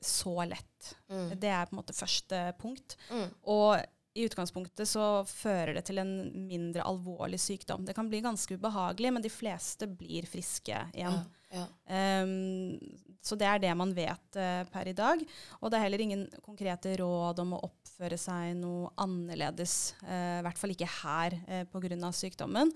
så 0.00 0.36
lett. 0.46 0.92
Mm. 1.10 1.32
Det 1.40 1.50
er 1.50 1.66
på 1.66 1.74
en 1.74 1.80
måte 1.80 1.96
første 1.96 2.44
punkt. 2.60 2.94
Mm. 3.10 3.26
Og 3.50 3.82
i 4.16 4.24
utgangspunktet 4.24 4.88
så 4.88 5.24
fører 5.28 5.76
det 5.76 5.82
til 5.88 6.00
en 6.00 6.12
mindre 6.48 6.84
alvorlig 6.88 7.38
sykdom. 7.42 7.84
Det 7.84 7.94
kan 7.96 8.08
bli 8.08 8.22
ganske 8.24 8.56
ubehagelig, 8.56 9.12
men 9.12 9.24
de 9.24 9.32
fleste 9.32 9.88
blir 9.90 10.28
friske 10.30 10.78
igjen. 10.96 11.18
Ja. 11.52 11.66
Ehm, 11.92 12.78
så 13.22 13.36
det 13.38 13.48
er 13.50 13.60
det 13.62 13.74
man 13.76 13.92
vet 13.96 14.38
uh, 14.40 14.64
per 14.72 14.88
i 14.88 14.96
dag. 14.96 15.20
Og 15.60 15.70
det 15.70 15.78
er 15.78 15.84
heller 15.84 16.04
ingen 16.04 16.24
konkrete 16.44 16.94
råd 17.00 17.44
om 17.44 17.54
å 17.58 17.62
oppføre 17.68 18.18
seg 18.20 18.56
noe 18.60 18.92
annerledes, 19.04 19.94
Uh, 20.06 20.40
i 20.40 20.44
hvert 20.46 20.60
fall 20.60 20.72
ikke 20.72 20.88
her 21.02 21.34
uh, 21.50 21.62
pga. 21.68 22.10
sykdommen. 22.14 22.72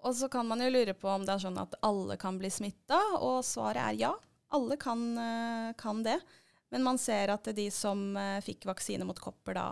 Og 0.00 0.14
så 0.16 0.30
kan 0.32 0.46
man 0.48 0.62
jo 0.64 0.70
lure 0.72 0.94
på 0.96 1.10
om 1.12 1.26
det 1.26 1.34
er 1.34 1.42
sånn 1.42 1.58
at 1.60 1.74
alle 1.86 2.16
kan 2.20 2.38
bli 2.40 2.50
smitta, 2.50 2.98
og 3.20 3.44
svaret 3.44 3.82
er 3.84 3.98
ja. 4.06 4.14
Alle 4.56 4.78
kan, 4.80 5.02
uh, 5.14 5.72
kan 5.78 6.02
det. 6.02 6.18
Men 6.70 6.82
man 6.86 6.98
ser 6.98 7.32
at 7.34 7.50
de 7.54 7.66
som 7.74 8.16
eh, 8.16 8.38
fikk 8.46 8.68
vaksine 8.70 9.06
mot 9.06 9.18
kopper 9.18 9.58
da, 9.58 9.66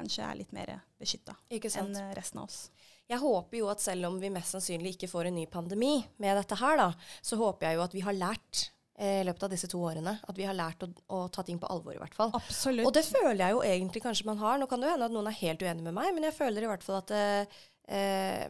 kanskje 0.00 0.24
er 0.26 0.40
litt 0.40 0.52
mer 0.56 0.72
beskytta 1.00 1.36
enn 1.50 1.94
eh, 2.00 2.10
resten 2.18 2.40
av 2.42 2.48
oss. 2.50 2.64
Jeg 3.10 3.18
håper 3.18 3.58
jo 3.58 3.70
at 3.72 3.80
selv 3.82 4.06
om 4.06 4.18
vi 4.22 4.30
mest 4.30 4.54
sannsynlig 4.54 4.94
ikke 4.94 5.08
får 5.10 5.28
en 5.30 5.34
ny 5.40 5.46
pandemi 5.50 5.96
med 6.22 6.36
dette 6.38 6.58
her, 6.60 6.76
da, 6.78 6.90
så 7.26 7.38
håper 7.40 7.66
jeg 7.68 7.78
jo 7.78 7.82
at 7.82 7.96
vi 7.96 8.04
har 8.06 8.14
lært 8.14 8.60
eh, 9.00 9.20
i 9.20 9.24
løpet 9.26 9.46
av 9.48 9.50
disse 9.50 9.70
to 9.72 9.80
årene. 9.82 10.12
At 10.30 10.38
vi 10.38 10.46
har 10.46 10.54
lært 10.54 10.84
å, 10.86 10.90
å 11.10 11.24
ta 11.34 11.42
ting 11.46 11.58
på 11.58 11.66
alvor, 11.74 11.96
i 11.96 11.98
hvert 12.02 12.14
fall. 12.14 12.30
Absolutt. 12.38 12.86
Og 12.86 12.94
det 12.94 13.02
føler 13.08 13.42
jeg 13.42 13.56
jo 13.56 13.64
egentlig 13.66 14.04
kanskje 14.04 14.28
man 14.30 14.38
har. 14.38 14.60
Nå 14.62 14.70
kan 14.70 14.78
det 14.82 14.86
jo 14.86 14.94
hende 14.94 15.10
at 15.10 15.16
noen 15.16 15.30
er 15.32 15.40
helt 15.40 15.64
uenig 15.66 15.88
med 15.88 15.96
meg, 15.98 16.14
men 16.14 16.28
jeg 16.28 16.38
føler 16.38 16.68
i 16.68 16.70
hvert 16.70 16.86
fall 16.86 17.00
at 17.00 17.14
eh, 17.18 17.60
eh, 17.90 18.46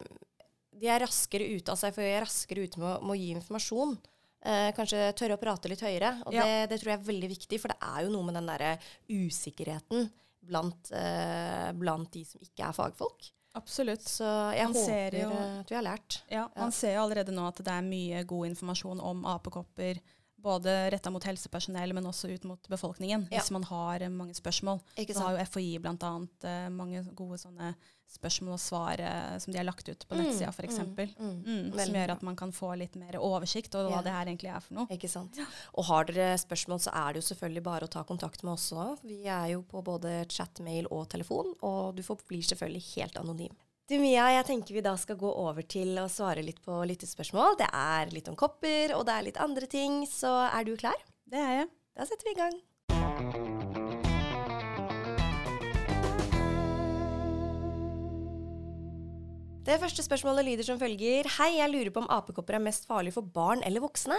de 0.80 0.88
er 0.92 1.02
raskere 1.06 1.48
ute, 1.56 1.76
for 1.80 2.04
jeg 2.04 2.18
er 2.20 2.26
raskere 2.28 2.68
ute 2.68 2.80
med, 2.84 3.00
med 3.00 3.16
å 3.16 3.20
gi 3.20 3.32
informasjon. 3.38 3.96
Eh, 4.40 4.70
kanskje 4.76 5.10
tørre 5.16 5.36
å 5.36 5.40
prate 5.40 5.72
litt 5.72 5.82
høyere. 5.84 6.14
Og 6.28 6.36
Ja. 6.36 6.44
det, 6.44 6.70
det 6.74 6.82
tror 6.82 6.92
jeg 6.94 7.00
er 7.00 7.08
veldig 7.10 7.32
viktig, 7.32 7.58
for 7.64 7.72
det 7.72 7.80
er 7.80 8.04
jo 8.04 8.12
noe 8.12 8.28
med 8.28 8.36
den 8.36 8.48
derre 8.52 8.76
usikkerheten 9.08 10.08
blant, 10.50 10.90
eh, 10.92 11.70
blant 11.78 12.10
de 12.12 12.24
som 12.28 12.42
ikke 12.44 12.66
er 12.68 12.76
fagfolk. 12.76 13.30
Absolutt. 13.58 14.04
Så 14.06 14.26
jeg 14.54 14.68
Man 14.68 14.76
håper 14.76 15.16
jo- 15.24 15.30
eh, 15.34 15.58
at 15.64 15.70
vi 15.72 15.74
har 15.78 15.82
lært. 15.86 16.20
Ja, 16.30 16.48
Ja. 16.54 16.60
man 16.64 16.72
ser 16.72 16.94
jo 16.94 17.02
allerede 17.06 17.32
nå 17.34 17.48
at 17.48 17.56
det 17.56 17.68
er 17.68 17.82
mye 17.82 18.24
god 18.26 18.46
informasjon 18.50 19.00
om 19.02 19.24
apekopper. 19.24 19.98
Både 20.40 20.90
retta 20.90 21.10
mot 21.10 21.22
helsepersonell, 21.22 21.92
men 21.92 22.04
også 22.08 22.30
ut 22.32 22.44
mot 22.44 22.62
befolkningen, 22.68 23.26
Ja. 23.30 23.38
hvis 23.40 23.50
man 23.50 23.62
har 23.64 24.00
eh, 24.02 24.08
mange 24.08 24.32
spørsmål. 24.34 24.80
Ikke 24.96 25.14
Så 25.14 25.20
har 25.26 25.36
jo 25.36 25.44
FHI 25.44 25.78
bl.a. 25.78 25.94
Uh, 26.44 26.70
mange 26.70 27.02
gode 27.14 27.36
sånne 27.38 27.74
spørsmål 28.10 28.56
og 28.56 28.60
svar 28.62 29.00
eh, 29.00 29.38
som 29.38 29.52
de 29.54 29.58
har 29.60 29.64
lagt 29.68 29.88
ut 29.88 30.04
på 30.08 30.16
Mm, 30.16 30.22
nettsida, 30.24 30.48
f.eks. 30.50 30.78
mm, 30.78 30.96
mm. 31.18 31.36
Mm, 31.46 31.78
som 31.78 31.94
gjør 31.94 32.10
at 32.16 32.22
man 32.26 32.36
kan 32.36 32.52
få 32.52 32.72
litt 32.78 32.96
mer 33.00 33.18
oversikt 33.22 33.74
over 33.78 33.90
Ja. 33.90 33.96
hva 33.96 34.02
det 34.04 34.12
her 34.12 34.26
egentlig 34.26 34.50
er 34.54 34.60
for 34.60 34.74
noe. 34.74 34.86
Ikke 34.90 35.08
sant. 35.08 35.38
Og 35.74 35.84
har 35.86 36.04
dere 36.10 36.34
spørsmål, 36.38 36.80
så 36.82 36.90
er 36.92 37.12
det 37.14 37.22
jo 37.22 37.28
selvfølgelig 37.34 37.62
bare 37.62 37.86
å 37.86 37.90
ta 37.90 38.02
kontakt 38.04 38.42
med 38.42 38.52
oss 38.54 38.70
òg. 38.72 38.98
Vi 39.04 39.22
er 39.26 39.48
jo 39.54 39.62
på 39.62 39.82
både 39.84 40.26
chat, 40.28 40.60
mail 40.60 40.86
og 40.90 41.08
telefon, 41.08 41.54
og 41.62 41.94
du 41.96 42.02
forblir 42.02 42.42
selvfølgelig 42.42 42.84
helt 42.96 43.16
anonym. 43.22 43.54
Du 43.90 43.98
Mia, 43.98 44.28
jeg 44.36 44.46
tenker 44.46 44.72
vi 44.74 44.80
da 44.86 44.92
skal 44.96 45.16
gå 45.16 45.30
over 45.34 45.62
til 45.66 45.96
å 45.98 46.06
svare 46.08 46.44
litt 46.46 46.60
på 46.62 46.76
lyttespørsmål. 46.86 47.56
Det 47.58 47.66
er 47.74 48.06
litt 48.14 48.28
om 48.28 48.36
kopper, 48.36 48.94
og 48.94 49.04
det 49.06 49.14
er 49.16 49.22
litt 49.26 49.36
andre 49.42 49.66
ting, 49.66 50.04
så 50.06 50.48
er 50.52 50.62
du 50.64 50.76
klar? 50.76 50.94
Det 51.26 51.38
er 51.38 51.56
jeg. 51.62 51.68
Da 51.98 52.06
setter 52.06 52.24
vi 52.24 52.30
i 52.30 52.38
gang. 52.38 53.69
Det 59.66 59.76
første 59.80 60.02
spørsmålet 60.02 60.46
lyder 60.48 60.66
som 60.66 60.80
følger. 60.80 61.28
Hei, 61.36 61.50
jeg 61.60 61.70
lurer 61.72 61.92
på 61.94 62.02
om 62.02 62.10
apekopper 62.10 62.56
er 62.58 62.64
mest 62.64 62.86
farlig 62.88 63.12
for 63.14 63.26
barn 63.26 63.62
eller 63.66 63.82
voksne? 63.84 64.16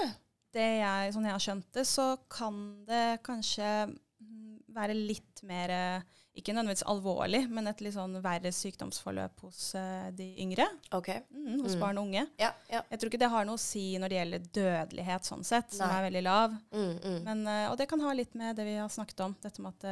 Det 0.53 0.67
jeg, 0.81 1.11
sånn 1.15 1.27
jeg 1.27 1.35
har 1.35 1.43
skjønt 1.43 1.67
det, 1.75 1.85
så 1.87 2.05
kan 2.31 2.57
det 2.87 3.03
kanskje 3.25 3.67
mm, 3.89 4.57
være 4.75 4.95
litt 4.97 5.41
mer 5.47 5.71
eh, 5.75 6.17
Ikke 6.37 6.53
nødvendigvis 6.55 6.85
alvorlig, 6.87 7.41
men 7.51 7.67
et 7.67 7.81
litt 7.83 7.95
sånn 7.97 8.13
verre 8.23 8.51
sykdomsforløp 8.55 9.41
hos 9.43 9.73
eh, 9.75 10.11
de 10.15 10.29
yngre. 10.45 10.67
Ok. 10.95 11.09
Mm, 11.33 11.57
hos 11.65 11.75
Mm. 11.75 11.81
barn 11.83 11.97
og 11.99 12.05
unge. 12.07 12.23
Ja, 12.39 12.53
ja. 12.71 12.83
Jeg 12.91 12.99
tror 13.01 13.11
ikke 13.11 13.19
det 13.25 13.31
har 13.33 13.47
noe 13.49 13.59
å 13.59 13.63
si 13.65 13.85
når 13.99 14.13
det 14.13 14.19
gjelder 14.21 14.45
dødelighet, 14.61 15.27
sånn 15.27 15.43
sett, 15.47 15.73
som 15.75 15.89
Nei. 15.91 15.97
er 15.97 16.05
veldig 16.07 16.23
lav. 16.23 16.55
Mm, 16.71 16.93
mm. 17.03 17.17
Men, 17.27 17.43
eh, 17.51 17.65
og 17.71 17.75
det 17.81 17.89
kan 17.91 17.99
ha 18.05 18.13
litt 18.15 18.37
med 18.39 18.55
det 18.55 18.67
vi 18.69 18.77
har 18.79 18.87
snakket 18.93 19.25
om, 19.27 19.35
dette 19.43 19.59
med 19.65 19.73
at 19.75 19.89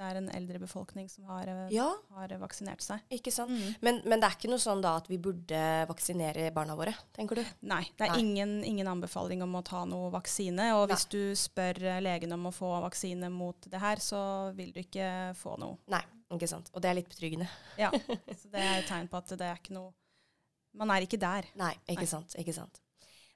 det 0.00 0.06
er 0.08 0.16
en 0.16 0.28
eldre 0.32 0.58
befolkning 0.62 1.08
som 1.12 1.26
har, 1.28 1.48
eh, 1.48 1.72
Ja, 1.74 1.86
har 2.16 2.32
vaksinert 2.40 2.80
seg. 2.80 3.02
ikke 3.12 3.32
sant. 3.32 3.50
Mm. 3.52 3.74
Men, 3.84 3.98
men 4.08 4.20
det 4.22 4.30
er 4.30 4.36
ikke 4.38 4.48
noe 4.48 4.62
sånn 4.62 4.80
da 4.80 4.94
at 4.96 5.10
vi 5.10 5.18
burde 5.20 5.60
vaksinere 5.90 6.46
barna 6.56 6.76
våre, 6.78 6.94
tenker 7.16 7.36
du? 7.36 7.42
Nei, 7.68 7.82
det 7.98 8.06
er 8.06 8.14
Nei. 8.14 8.20
Ingen, 8.22 8.54
ingen 8.64 8.88
anbefaling 8.88 9.44
om 9.44 9.58
å 9.58 9.62
ta 9.66 9.84
noe 9.84 10.08
vaksine. 10.14 10.70
Og 10.78 10.86
hvis 10.88 11.04
du 11.12 11.20
spør 11.36 11.82
eh, 11.84 12.00
legen 12.00 12.32
om 12.32 12.48
å 12.48 12.54
få 12.54 12.70
vaksine 12.86 13.28
mot 13.34 13.68
det 13.68 13.80
her, 13.82 14.00
så 14.00 14.22
vil 14.56 14.72
du 14.72 14.80
ikke 14.80 15.34
få 15.36 15.58
noe. 15.60 15.76
Nei, 15.92 16.00
ikke 16.32 16.48
sant. 16.48 16.70
Og 16.72 16.80
det 16.80 16.90
er 16.90 17.00
litt 17.02 17.10
betryggende. 17.12 17.48
Ja, 17.80 17.90
Så 18.40 18.48
det 18.48 18.62
er 18.64 18.78
et 18.80 18.88
tegn 18.88 19.10
på 19.10 19.20
at 19.20 19.34
det 19.36 19.50
er 19.50 19.60
ikke 19.60 19.76
noe 19.76 19.92
Man 20.80 20.90
er 20.94 21.02
ikke 21.02 21.18
der. 21.20 21.48
Nei, 21.58 21.74
ikke 21.90 22.06
Nei. 22.06 22.08
sant. 22.08 22.36
Ikke 22.38 22.54
sant. 22.54 22.80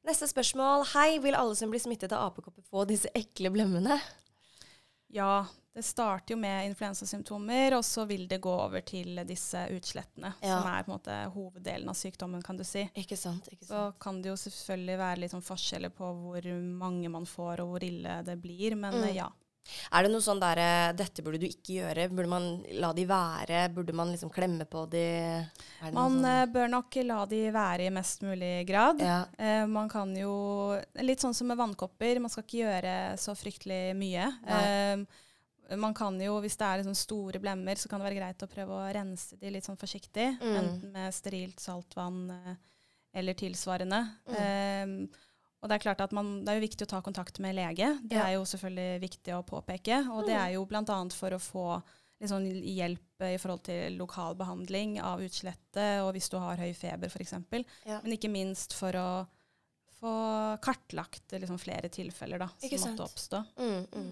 Neste 0.07 0.29
spørsmål. 0.31 0.85
Hei, 0.94 1.18
vil 1.20 1.35
alle 1.37 1.57
som 1.59 1.68
blir 1.72 1.83
smittet 1.83 2.12
av 2.14 2.29
apekopper 2.31 2.64
få 2.68 2.85
disse 2.88 3.11
ekle 3.16 3.50
blemmene? 3.50 3.96
Ja, 5.14 5.44
det 5.75 5.83
starter 5.85 6.35
jo 6.35 6.37
med 6.39 6.69
influensasymptomer, 6.71 7.75
og 7.77 7.83
så 7.85 8.07
vil 8.07 8.27
det 8.31 8.41
gå 8.41 8.51
over 8.53 8.81
til 8.87 9.17
disse 9.27 9.67
utslettene, 9.75 10.33
Ja. 10.41 10.61
som 10.61 10.69
er 10.71 10.83
på 10.85 10.93
en 10.93 10.99
måte 10.99 11.33
hoveddelen 11.35 11.89
av 11.89 11.95
sykdommen, 11.99 12.43
kan 12.43 12.57
du 12.57 12.65
si. 12.65 12.89
Ikke 12.95 13.17
sant. 13.19 13.49
ikke 13.53 13.65
Så 13.67 13.69
sant. 13.75 13.99
kan 13.99 14.23
det 14.23 14.29
jo 14.31 14.37
selvfølgelig 14.37 14.99
være 14.99 15.19
litt 15.19 15.31
sånn 15.33 15.43
forskjeller 15.43 15.91
på 15.91 16.13
hvor 16.23 16.43
mange 16.63 17.11
man 17.11 17.25
får, 17.27 17.61
og 17.61 17.69
hvor 17.75 17.83
ille 17.83 18.23
det 18.25 18.41
blir, 18.41 18.77
men 18.77 18.93
Mm. 18.95 19.05
eh, 19.09 19.15
ja. 19.17 19.29
Er 19.91 20.03
det 20.03 20.11
noe 20.13 20.21
sånn 20.21 20.39
der 20.39 20.93
Dette 20.93 21.23
burde 21.25 21.41
du 21.41 21.47
ikke 21.47 21.81
gjøre. 21.81 22.11
Burde 22.11 22.29
man 22.29 22.63
la 22.73 22.93
de 22.93 23.07
være? 23.07 23.73
Burde 23.75 23.95
man 23.95 24.09
liksom 24.13 24.31
klemme 24.31 24.67
på 24.69 24.85
de? 24.91 25.49
Det 25.83 25.95
Man 25.95 26.21
sånn- 26.23 26.43
eh, 26.43 26.47
bør 26.53 26.69
nok 26.69 26.95
la 27.03 27.25
de 27.25 27.51
være 27.51 27.87
i 27.87 27.89
mest 27.89 28.21
mulig 28.21 28.67
grad. 28.67 29.01
ja. 29.01 29.25
Eh, 29.39 29.65
man 29.65 29.89
kan 29.89 30.15
jo 30.15 30.79
Litt 30.97 31.19
sånn 31.21 31.35
som 31.35 31.47
med 31.49 31.57
vannkopper, 31.57 32.21
man 32.21 32.29
skal 32.29 32.43
ikke 32.45 32.61
gjøre 32.63 33.15
så 33.19 33.33
fryktelig 33.35 33.97
mye. 33.97 34.37
Eh, 34.47 35.07
man 35.81 35.95
kan 35.95 36.21
jo, 36.21 36.41
hvis 36.41 36.57
det 36.57 36.67
er 36.67 36.81
liksom 36.83 36.95
store 36.99 37.41
blemmer, 37.41 37.77
så 37.81 37.89
kan 37.89 38.01
det 38.01 38.09
være 38.11 38.21
greit 38.21 38.43
å 38.43 38.51
prøve 38.51 38.77
å 38.79 38.93
rense 38.95 39.37
de 39.41 39.51
litt 39.51 39.65
sånn 39.65 39.79
forsiktig. 39.81 40.39
Mm. 40.41 40.57
Enten 40.61 40.93
med 40.93 41.15
sterilt 41.15 41.61
saltvann 41.61 42.31
eh, 42.31 42.55
eller 43.15 43.35
tilsvarende. 43.35 44.01
Mm. 44.29 44.37
Eh, 44.37 45.21
og 45.63 45.69
det 45.71 45.77
er 45.79 45.85
klart 45.87 46.01
at 46.05 46.13
man, 46.13 46.45
det 46.45 46.53
er 46.53 46.59
jo 46.61 46.67
viktig 46.67 46.85
å 46.85 46.91
ta 46.91 47.01
kontakt 47.01 47.39
med 47.41 47.55
lege. 47.57 47.99
Det 48.03 48.17
Ja. 48.19 48.27
er 48.29 48.35
jo 48.35 48.43
selvfølgelig 48.45 49.01
viktig 49.01 49.33
å 49.33 49.45
påpeke. 49.49 50.03
Og 50.13 50.27
det 50.27 50.35
Mm. 50.37 50.43
er 50.47 50.51
jo 50.55 50.65
bl.a. 50.67 51.09
for 51.11 51.31
å 51.31 51.39
få 51.41 51.83
sånn 52.25 52.47
hjelp 52.65 53.21
i 53.21 53.37
forhold 53.37 53.63
til 53.65 53.97
lokal 53.99 54.35
behandling 54.35 54.99
av 55.01 55.21
utslettet, 55.21 56.01
og 56.03 56.15
hvis 56.15 56.29
du 56.31 56.39
har 56.39 56.57
høy 56.57 56.73
feber 56.75 57.09
f.eks. 57.09 57.33
Ja. 57.87 58.01
Men 58.03 58.13
ikke 58.17 58.31
minst 58.31 58.73
for 58.73 58.93
å 58.93 59.27
få 60.05 60.14
kartlagt 60.64 61.33
eh, 61.33 61.40
liksom, 61.43 61.59
flere 61.61 61.88
tilfeller 61.93 62.45
da, 62.45 62.49
som 62.61 62.83
måtte 62.85 63.07
oppstå. 63.09 63.43
Mm, 63.59 63.85
mm. 63.90 64.11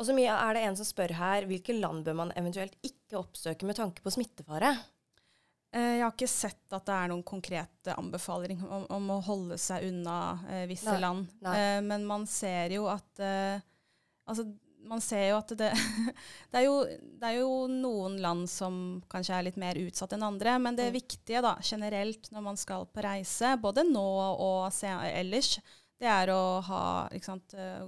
Og 0.00 0.08
så 0.08 0.16
mye 0.16 0.36
er 0.36 0.56
det 0.56 0.66
en 0.66 0.78
som 0.80 0.88
spør 0.88 1.16
her, 1.20 1.48
hvilke 1.50 1.76
land 1.76 2.06
bør 2.06 2.22
man 2.24 2.32
eventuelt 2.38 2.78
ikke 2.80 3.20
oppsøke 3.20 3.68
med 3.68 3.76
tanke 3.78 4.04
på 4.04 4.12
smittefare? 4.16 4.72
Eh, 5.68 5.98
jeg 5.98 6.04
har 6.06 6.14
ikke 6.14 6.30
sett 6.32 6.72
at 6.72 6.86
det 6.88 6.94
er 6.96 7.10
noen 7.12 7.24
konkrete 7.28 7.96
anbefalinger 8.00 8.70
om, 8.72 8.86
om 8.96 9.10
å 9.12 9.18
holde 9.26 9.58
seg 9.60 9.84
unna 9.90 10.16
eh, 10.48 10.64
visse 10.70 10.88
Nei, 10.88 11.02
land. 11.04 11.34
nei. 11.44 11.56
Eh, 11.60 11.80
men 11.84 12.06
man 12.08 12.24
ser 12.30 12.72
jo 12.78 12.88
at 12.92 13.24
eh, 13.24 13.66
Altså, 14.28 14.44
man 14.88 15.02
ser 15.04 15.28
jo 15.30 15.36
at 15.38 15.52
det 15.58 15.70
det, 16.50 16.56
er 16.60 16.64
jo, 16.66 16.78
det 17.20 17.28
er 17.28 17.38
jo 17.40 17.52
noen 17.70 18.16
land 18.24 18.48
som 18.50 18.80
kanskje 19.12 19.36
er 19.36 19.46
litt 19.48 19.60
mer 19.60 19.78
utsatt 19.80 20.14
enn 20.16 20.26
andre, 20.26 20.56
men 20.58 20.78
det 20.78 20.88
Mm. 20.88 20.96
viktige 20.96 21.42
da, 21.44 21.54
generelt 21.62 22.30
når 22.34 22.44
man 22.48 22.56
skal 22.60 22.86
på 22.88 23.04
reise, 23.04 23.54
både 23.60 23.84
nå 23.88 24.06
og 24.34 24.72
ellers, 25.12 25.58
det 25.98 26.08
er 26.08 26.30
å 26.32 26.42
ha, 26.62 26.82
sant, 27.22 27.54
eh, 27.54 27.86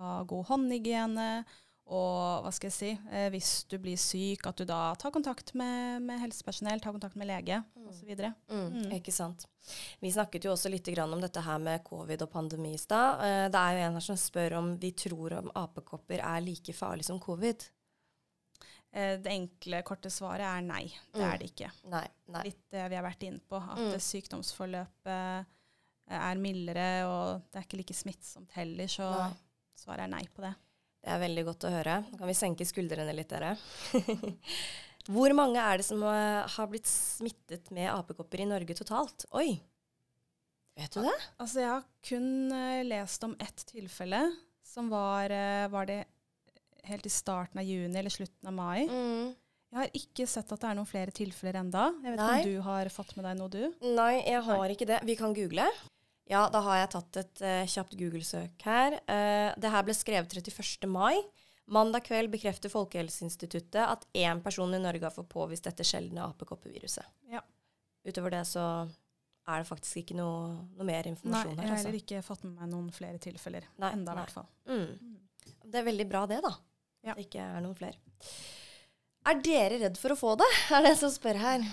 ha 0.00 0.22
god 0.24 0.46
håndhygiene, 0.48 1.44
og 1.90 2.44
hva 2.44 2.50
skal 2.54 2.68
jeg 2.70 2.76
si, 2.76 2.90
eh, 3.10 3.28
hvis 3.34 3.64
du 3.68 3.76
blir 3.82 3.96
syk, 3.98 4.46
at 4.46 4.56
du 4.60 4.64
da 4.64 4.94
tar 4.94 5.10
kontakt 5.10 5.52
med, 5.58 6.00
med 6.06 6.20
helsepersonell, 6.22 6.78
tar 6.80 6.92
kontakt 6.94 7.16
med 7.18 7.26
lege 7.26 7.64
osv. 7.88 8.12
Mm, 8.14 8.70
Mm. 8.70 8.92
Ikke 8.94 9.12
sant. 9.12 9.46
Vi 10.00 10.12
snakket 10.14 10.44
jo 10.46 10.52
også 10.54 10.70
litt 10.70 10.86
grann 10.94 11.12
om 11.12 11.20
dette 11.20 11.40
her 11.42 11.58
med 11.58 11.82
covid 11.84 12.22
og 12.22 12.30
pandemi 12.30 12.74
i 12.74 12.78
stad. 12.78 13.20
Eh, 13.26 13.48
Det 13.50 13.58
er 13.58 13.72
jo 13.80 13.86
en 13.88 13.98
her 13.98 14.00
som 14.06 14.16
spør 14.16 14.56
om 14.58 14.76
vi 14.78 14.92
tror 14.92 15.32
om 15.40 15.50
apekopper 15.54 16.20
er 16.22 16.40
like 16.40 16.72
farlig 16.72 17.04
som 17.04 17.18
covid. 17.18 17.66
Eh, 18.92 19.16
det 19.22 19.30
enkle, 19.30 19.82
korte 19.86 20.10
svaret 20.10 20.46
er 20.46 20.62
nei. 20.62 20.84
Det 21.12 21.20
Mm. 21.22 21.32
er 21.32 21.38
det 21.38 21.50
ikke. 21.54 21.70
Nei. 21.90 22.06
nei. 22.28 22.42
Litt 22.44 22.70
det 22.70 22.88
vi 22.90 22.96
har 22.96 23.04
vært 23.04 23.22
inne 23.22 23.40
på, 23.48 23.56
at 23.56 23.78
Mm. 23.78 23.98
sykdomsforløpet 23.98 25.46
eh, 26.08 26.18
er 26.18 26.34
mildere, 26.36 27.04
og 27.06 27.42
det 27.52 27.58
er 27.60 27.66
ikke 27.66 27.76
like 27.78 27.94
smittsomt 27.94 28.50
heller, 28.52 28.86
så 28.86 29.10
Nei. 29.10 29.32
svaret 29.76 30.00
er 30.04 30.08
nei 30.08 30.24
på 30.34 30.42
det. 30.42 30.54
Det 31.00 31.12
er 31.14 31.20
veldig 31.22 31.44
godt 31.48 31.64
å 31.64 31.72
høre. 31.72 31.96
Nå 32.10 32.20
kan 32.20 32.28
vi 32.28 32.36
senke 32.36 32.66
skuldrene 32.68 33.14
litt, 33.16 33.30
dere. 33.32 33.54
Hvor 35.10 35.32
mange 35.36 35.62
er 35.62 35.80
det 35.80 35.86
som 35.88 36.02
har 36.04 36.68
blitt 36.70 36.88
smittet 36.90 37.70
med 37.74 37.88
apekopper 37.88 38.42
i 38.44 38.48
Norge 38.50 38.76
totalt? 38.76 39.24
Oi! 39.32 39.54
Vet 40.80 40.94
du 40.94 41.02
det? 41.04 41.16
Altså, 41.40 41.60
jeg 41.60 41.70
har 41.72 41.86
kun 42.06 42.52
uh, 42.52 42.80
lest 42.86 43.24
om 43.26 43.34
ett 43.42 43.64
tilfelle, 43.68 44.22
som 44.64 44.88
var, 44.92 45.32
uh, 45.32 45.66
var 45.72 45.88
det 45.88 46.02
helt 46.88 47.06
i 47.06 47.12
starten 47.12 47.60
av 47.60 47.66
juni 47.66 47.98
eller 48.00 48.12
slutten 48.12 48.48
av 48.48 48.56
mai. 48.56 48.86
Mm. 48.88 49.32
Jeg 49.70 49.78
har 49.78 49.92
ikke 49.94 50.26
sett 50.26 50.50
at 50.50 50.62
det 50.62 50.68
er 50.70 50.78
noen 50.78 50.88
flere 50.88 51.14
tilfeller 51.14 51.60
enda. 51.60 51.90
Jeg 52.02 52.14
vet 52.14 52.20
ikke 52.20 52.38
om 52.38 52.48
du 52.48 52.64
har 52.66 52.90
fått 52.90 53.12
med 53.16 53.28
deg 53.28 53.36
noe, 53.38 53.52
du? 53.52 53.84
Nei, 53.94 54.14
jeg 54.24 54.42
har 54.48 54.74
ikke 54.74 54.88
det. 54.90 55.02
Vi 55.06 55.16
kan 55.20 55.36
google. 55.36 55.68
Ja, 56.30 56.44
da 56.52 56.60
har 56.62 56.76
jeg 56.84 56.90
tatt 56.94 57.16
et 57.24 57.40
uh, 57.42 57.64
kjapt 57.66 57.96
Google-søk 57.98 58.62
her. 58.66 58.96
Uh, 59.10 59.50
det 59.60 59.72
her 59.74 59.82
ble 59.86 59.94
skrevet 59.98 60.30
31. 60.38 60.86
mai. 60.90 61.16
Mandag 61.70 62.04
kveld 62.06 62.30
bekrefter 62.32 62.70
Folkehelseinstituttet 62.72 63.78
at 63.82 64.06
én 64.18 64.40
person 64.42 64.72
i 64.74 64.78
Norge 64.82 65.04
har 65.06 65.14
fått 65.14 65.28
påvist 65.30 65.66
dette 65.68 65.86
sjeldne 65.86 66.24
apekoppeviruset. 66.32 67.06
Ja. 67.30 67.42
Utover 68.06 68.32
det 68.34 68.44
så 68.48 68.64
er 69.50 69.62
det 69.62 69.68
faktisk 69.68 70.00
ikke 70.04 70.16
noe, 70.18 70.54
noe 70.78 70.86
mer 70.86 71.02
Nei, 71.06 71.12
informasjon 71.12 71.52
jeg 71.52 71.58
her. 71.58 71.66
har 71.66 71.76
Altså. 71.76 71.88
heller 71.90 71.98
ikke 72.00 72.22
fått 72.26 72.42
med 72.46 72.56
meg 72.60 72.70
noen 72.72 72.90
flere 72.94 73.18
tilfeller. 73.22 73.66
Nei, 73.82 73.92
enda, 73.96 74.12
i 74.12 74.18
nei. 74.18 74.24
hvert 74.24 74.34
fall. 74.34 74.48
Mm. 74.70 75.60
Det 75.70 75.78
er 75.82 75.86
veldig 75.90 76.06
bra 76.10 76.24
det, 76.30 76.40
da. 76.46 76.52
Ja. 77.06 77.14
Det 77.16 77.26
ikke 77.28 77.42
er 77.46 77.62
noen 77.64 77.78
flere. 77.78 77.98
Er 79.30 79.40
dere 79.44 79.78
redd 79.82 79.98
for 80.00 80.14
å 80.14 80.18
få 80.18 80.34
det? 80.40 80.48
Er 80.74 80.84
det 80.86 80.94
en 80.94 81.00
som 81.04 81.12
spør 81.14 81.38
her. 81.42 81.64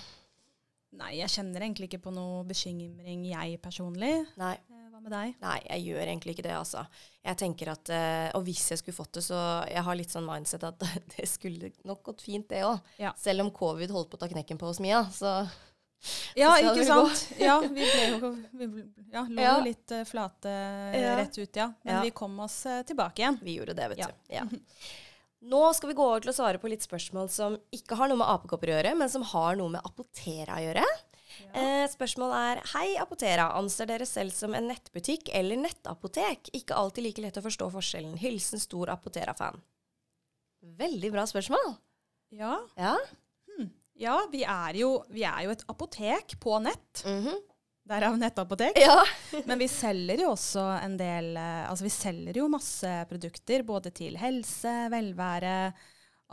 Nei, 0.97 1.17
jeg 1.19 1.29
kjenner 1.29 1.61
egentlig 1.65 1.89
ikke 1.91 1.99
på 2.07 2.13
noe 2.15 2.43
bekymring, 2.47 3.25
jeg 3.27 3.59
personlig. 3.61 4.25
Nei. 4.39 4.53
Eh, 4.55 4.83
Hva 4.91 5.01
med 5.03 5.11
deg? 5.11 5.33
Nei, 5.43 5.57
jeg 5.67 5.83
gjør 5.91 6.07
egentlig 6.07 6.33
ikke 6.33 6.45
det, 6.47 6.55
altså. 6.57 6.85
Jeg 7.27 7.37
tenker 7.37 7.69
at, 7.73 7.89
eh, 7.93 8.31
Og 8.33 8.43
hvis 8.47 8.63
jeg 8.71 8.79
skulle 8.79 8.95
fått 8.95 9.11
det, 9.19 9.23
så 9.27 9.37
jeg 9.69 9.83
har 9.83 9.95
litt 9.99 10.09
sånn 10.09 10.25
mindset 10.25 10.63
at 10.63 10.79
det 11.17 11.27
skulle 11.29 11.71
nok 11.85 12.01
gått 12.03 12.21
fint, 12.25 12.47
det 12.49 12.63
òg. 12.65 12.79
Ja. 12.97 13.11
Selv 13.19 13.41
om 13.45 13.51
covid 13.51 13.91
holdt 13.93 14.09
på 14.09 14.17
å 14.17 14.19
ta 14.23 14.27
knekken 14.31 14.57
på 14.57 14.65
oss 14.71 14.79
Mia. 14.79 15.03
Så 15.13 15.35
Ja, 16.37 16.53
så 16.55 16.71
ikke 16.71 16.85
sant? 16.87 17.23
Ja, 17.41 17.59
vi 17.77 17.83
ble 17.83 18.07
jo 18.15 18.31
vi 18.53 18.67
ble, 18.69 18.83
ja, 19.11 19.23
lå 19.27 19.41
Ja. 19.43 19.53
litt 19.65 19.91
eh, 19.91 20.03
flate 20.05 20.49
Ja. 20.95 21.15
rett 21.19 21.37
ut, 21.37 21.55
ja. 21.57 21.71
Men 21.83 22.01
vi 22.07 22.11
kom 22.11 22.39
oss 22.39 22.63
tilbake 22.87 23.21
igjen. 23.21 23.39
vi 23.43 23.57
gjorde 23.59 23.73
det, 23.77 23.89
vet 23.93 24.07
du. 24.07 24.33
Ja. 24.33 24.45
Nå 25.45 25.59
skal 25.77 25.91
vi 25.91 25.97
gå 25.97 26.05
over 26.05 26.23
til 26.23 26.31
å 26.31 26.35
svare 26.35 26.57
på 26.61 26.69
litt 26.71 26.85
spørsmål 26.85 27.29
som 27.29 27.57
ikke 27.75 27.97
har 27.99 28.09
noe 28.09 28.17
med 28.17 28.29
apekopper 28.33 28.71
å 28.71 28.77
gjøre, 28.77 28.95
men 28.97 29.11
som 29.11 29.25
har 29.35 29.57
noe 29.59 29.69
med 29.75 29.85
Apotera 29.85 30.57
å 30.57 30.63
gjøre. 30.63 30.85
Eh, 31.53 31.85
spørsmålet 31.91 32.37
er 32.49 32.61
Hei, 32.73 32.87
Apotera. 32.97 33.51
Anser 33.59 33.89
dere 33.89 34.07
selv 34.09 34.33
som 34.33 34.55
en 34.57 34.69
nettbutikk 34.71 35.29
eller 35.37 35.59
nettapotek? 35.61 36.49
Ikke 36.57 36.77
alltid 36.77 37.05
like 37.05 37.21
lett 37.21 37.37
å 37.37 37.45
forstå 37.45 37.69
forskjellen. 37.75 38.17
Hilsen 38.21 38.61
stor 38.63 38.89
Apotera-fan. 38.95 39.61
Veldig 40.81 41.11
bra 41.13 41.27
spørsmål. 41.29 41.75
Ja. 42.33 42.57
Ja. 42.79 42.95
ja 44.01 44.17
vi, 44.33 44.41
er 44.41 44.81
jo, 44.81 44.89
vi 45.13 45.27
er 45.29 45.45
jo 45.45 45.53
et 45.53 45.67
apotek 45.69 46.39
på 46.43 46.57
nett. 46.65 47.05
Mhm. 47.05 47.37
Derav 47.87 48.17
nettapotek. 48.19 48.75
ja. 48.81 48.97
Men 49.49 49.59
vi 49.61 49.67
selger 49.71 50.19
jo 50.25 50.33
også 50.33 50.63
en 50.83 50.97
del 50.99 51.29
eh, 51.39 51.69
Altså 51.69 51.85
vi 51.87 51.91
selger 51.93 52.41
jo 52.41 52.47
masse 52.51 52.91
produkter 53.09 53.63
både 53.67 53.91
til 53.95 54.17
helse, 54.19 54.73
velvære, 54.91 55.55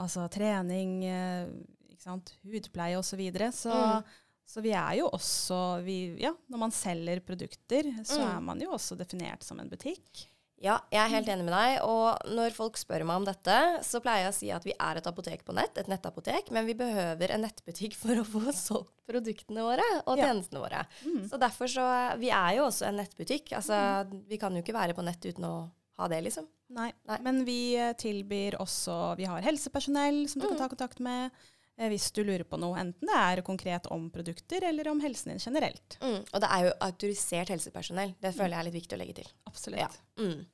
altså 0.02 0.26
trening, 0.34 0.96
eh, 1.06 1.46
ikke 1.94 2.02
sant, 2.02 2.34
hudpleie 2.44 2.98
osv. 2.98 3.10
Så, 3.14 3.16
videre. 3.20 3.52
så 3.54 3.74
Mm. 3.74 4.12
så 4.46 4.60
vi 4.60 4.72
er 4.76 4.98
jo 4.98 5.06
også 5.14 5.58
vi, 5.86 6.16
Ja, 6.20 6.32
når 6.50 6.58
man 6.66 6.70
selger 6.74 7.20
produkter, 7.24 7.86
så 8.04 8.18
Mm. 8.20 8.36
er 8.36 8.40
man 8.40 8.60
jo 8.60 8.70
også 8.74 8.96
definert 8.98 9.42
som 9.44 9.60
en 9.60 9.70
butikk. 9.70 10.26
Ja, 10.62 10.78
jeg 10.90 11.00
er 11.02 11.10
helt 11.10 11.28
enig 11.28 11.44
med 11.44 11.52
deg. 11.52 11.80
Og 11.82 12.30
når 12.30 12.54
folk 12.56 12.76
spør 12.78 13.02
meg 13.04 13.16
om 13.20 13.24
dette, 13.26 13.56
så 13.84 14.00
pleier 14.00 14.24
jeg 14.26 14.32
å 14.32 14.36
si 14.36 14.50
at 14.54 14.64
vi 14.64 14.72
er 14.78 14.96
et 15.00 15.06
apotek 15.10 15.42
på 15.44 15.52
nett, 15.56 15.76
et 15.76 15.88
nettapotek, 15.90 16.50
men 16.54 16.64
vi 16.68 16.74
behøver 16.78 17.34
en 17.34 17.42
nettbutikk 17.44 17.96
for 18.00 18.14
å 18.22 18.24
få 18.24 18.44
solgt 18.54 18.94
produktene 19.10 19.64
våre 19.66 19.84
og 20.06 20.16
Ja. 20.18 20.30
tjenestene 20.30 20.62
våre. 20.62 20.84
Mm. 21.04 21.24
Så 21.28 21.40
derfor 21.42 21.66
så 21.68 21.86
Vi 22.22 22.30
er 22.30 22.56
jo 22.56 22.68
også 22.70 22.86
en 22.88 22.96
nettbutikk. 23.02 23.52
Altså, 23.58 24.06
vi 24.28 24.38
kan 24.38 24.54
jo 24.54 24.62
ikke 24.62 24.76
være 24.76 24.94
på 24.94 25.04
nett 25.04 25.20
uten 25.26 25.44
å 25.44 25.54
ha 25.98 26.08
det, 26.08 26.22
liksom. 26.24 26.46
Nei. 26.74 26.88
Nei. 27.06 27.18
Men 27.22 27.44
vi 27.46 27.76
eh, 27.76 27.92
tilbyr 27.94 28.56
også 28.58 29.16
Vi 29.18 29.26
har 29.28 29.42
helsepersonell 29.44 30.24
som 30.30 30.40
du 30.40 30.48
kan 30.48 30.56
Mm. 30.56 30.62
ta 30.62 30.68
kontakt 30.72 30.98
med 31.00 31.30
hvis 31.74 32.10
du 32.14 32.22
lurer 32.22 32.44
på 32.46 32.58
noe, 32.60 32.78
enten 32.78 33.08
det 33.10 33.16
er 33.18 33.42
konkret 33.46 33.88
om 33.92 34.06
produkter 34.14 34.62
eller 34.68 34.92
om 34.92 35.00
helsen 35.02 35.32
din 35.32 35.42
generelt. 35.42 35.96
Mm. 36.02 36.20
Og 36.22 36.44
det 36.44 36.50
er 36.56 36.68
jo 36.68 36.76
autorisert 36.87 37.50
helsepersonell. 37.50 38.14
Det 38.22 38.34
føler 38.37 38.54
jeg 38.54 38.60
er 38.60 38.68
litt 38.68 38.78
viktig 38.78 38.96
å 38.96 39.00
legge 39.00 39.16
til. 39.22 39.32
Absolutt. 39.50 39.82
Ja. 39.82 39.90
Mm. 40.22 40.44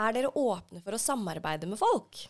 Er 0.00 0.12
dere 0.16 0.34
åpne 0.36 0.82
for 0.84 0.96
å 0.96 1.00
samarbeide 1.00 1.68
med 1.70 1.80
folk? 1.80 2.20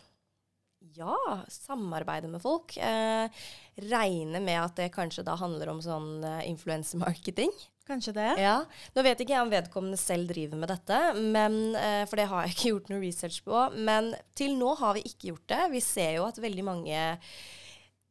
Ja, 0.97 1.43
samarbeide 1.51 2.27
med 2.31 2.41
folk. 2.41 2.73
Eh, 2.77 3.43
regne 3.91 4.41
med 4.41 4.57
at 4.63 4.79
det 4.79 4.89
kanskje 4.95 5.23
da 5.27 5.35
handler 5.39 5.69
om 5.71 5.83
sånn 5.83 6.23
eh, 6.25 6.47
influensemarketing. 6.49 7.53
Kanskje 7.87 8.15
det. 8.15 8.29
Ja. 8.41 8.57
Nå 8.95 9.03
vet 9.05 9.21
ikke 9.21 9.35
jeg 9.35 9.45
om 9.45 9.51
vedkommende 9.51 9.99
selv 9.99 10.31
driver 10.31 10.59
med 10.59 10.71
dette, 10.71 10.99
men, 11.19 11.75
eh, 11.75 12.03
for 12.09 12.19
det 12.19 12.27
har 12.31 12.45
jeg 12.47 12.55
ikke 12.55 12.69
gjort 12.73 12.91
noe 12.91 13.03
research 13.03 13.41
på. 13.45 13.63
Men 13.77 14.13
til 14.37 14.57
nå 14.59 14.73
har 14.81 14.97
vi 14.97 15.05
ikke 15.11 15.31
gjort 15.31 15.47
det. 15.53 15.63
Vi 15.75 15.83
ser 15.85 16.15
jo 16.17 16.27
at 16.27 16.41
veldig 16.41 16.65
mange 16.67 17.01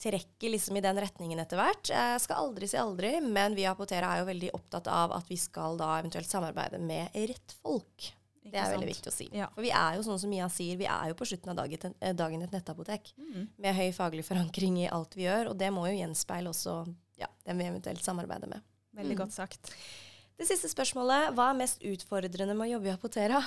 trekker 0.01 0.55
liksom 0.55 0.79
i 0.79 0.83
den 0.85 0.97
retningen 1.03 1.43
etter 1.43 1.61
hvert. 1.61 1.91
Jeg 1.93 2.23
skal 2.25 2.41
aldri 2.47 2.69
si 2.71 2.79
aldri, 2.81 3.13
men 3.21 3.55
vi 3.59 3.67
i 3.67 3.69
Apotera 3.71 4.15
er 4.15 4.23
jo 4.23 4.31
veldig 4.31 4.51
opptatt 4.57 4.89
av 4.89 5.13
at 5.19 5.29
vi 5.29 5.37
skal 5.41 5.77
da 5.81 5.91
eventuelt 5.99 6.31
samarbeide 6.31 6.81
med 6.81 7.13
rett 7.15 7.55
folk. 7.61 8.09
Ikke 8.41 8.55
Det 8.55 8.61
er 8.63 8.71
veldig 8.73 8.89
viktig 8.89 9.11
å 9.11 9.13
si. 9.13 9.27
Ja. 9.37 9.51
For 9.53 9.61
vi 9.67 9.71
er 9.77 9.99
jo 9.99 10.05
sånn 10.07 10.19
som 10.23 10.31
Mia 10.33 10.47
sier, 10.49 10.79
vi 10.81 10.87
er 10.89 11.11
jo 11.13 11.17
på 11.19 11.27
slutten 11.29 11.53
av 11.53 11.59
dagen, 11.61 11.95
eh, 12.01 12.15
dagen 12.17 12.43
et 12.43 12.55
nettapotek. 12.57 13.13
Mm. 13.21 13.49
Med 13.61 13.77
høy 13.77 13.91
faglig 13.93 14.25
forankring 14.25 14.79
i 14.81 14.89
alt 14.89 15.13
vi 15.19 15.27
gjør, 15.29 15.51
og 15.53 15.59
det 15.61 15.69
må 15.77 15.85
jo 15.91 15.99
gjenspeile 15.99 16.49
også 16.49 16.79
ja, 17.21 17.29
den 17.45 17.61
vi 17.61 17.69
eventuelt 17.69 18.03
samarbeider 18.03 18.49
med. 18.49 18.65
Veldig 18.97 19.13
Mm. 19.19 19.21
godt 19.27 19.33
sagt. 19.37 19.69
Det 20.41 20.49
siste 20.49 20.71
spørsmålet. 20.73 21.35
Hva 21.37 21.51
er 21.51 21.59
mest 21.61 21.85
utfordrende 21.85 22.57
med 22.57 22.71
å 22.71 22.73
jobbe 22.79 22.89
i 22.89 22.95
Apotera? 22.97 23.43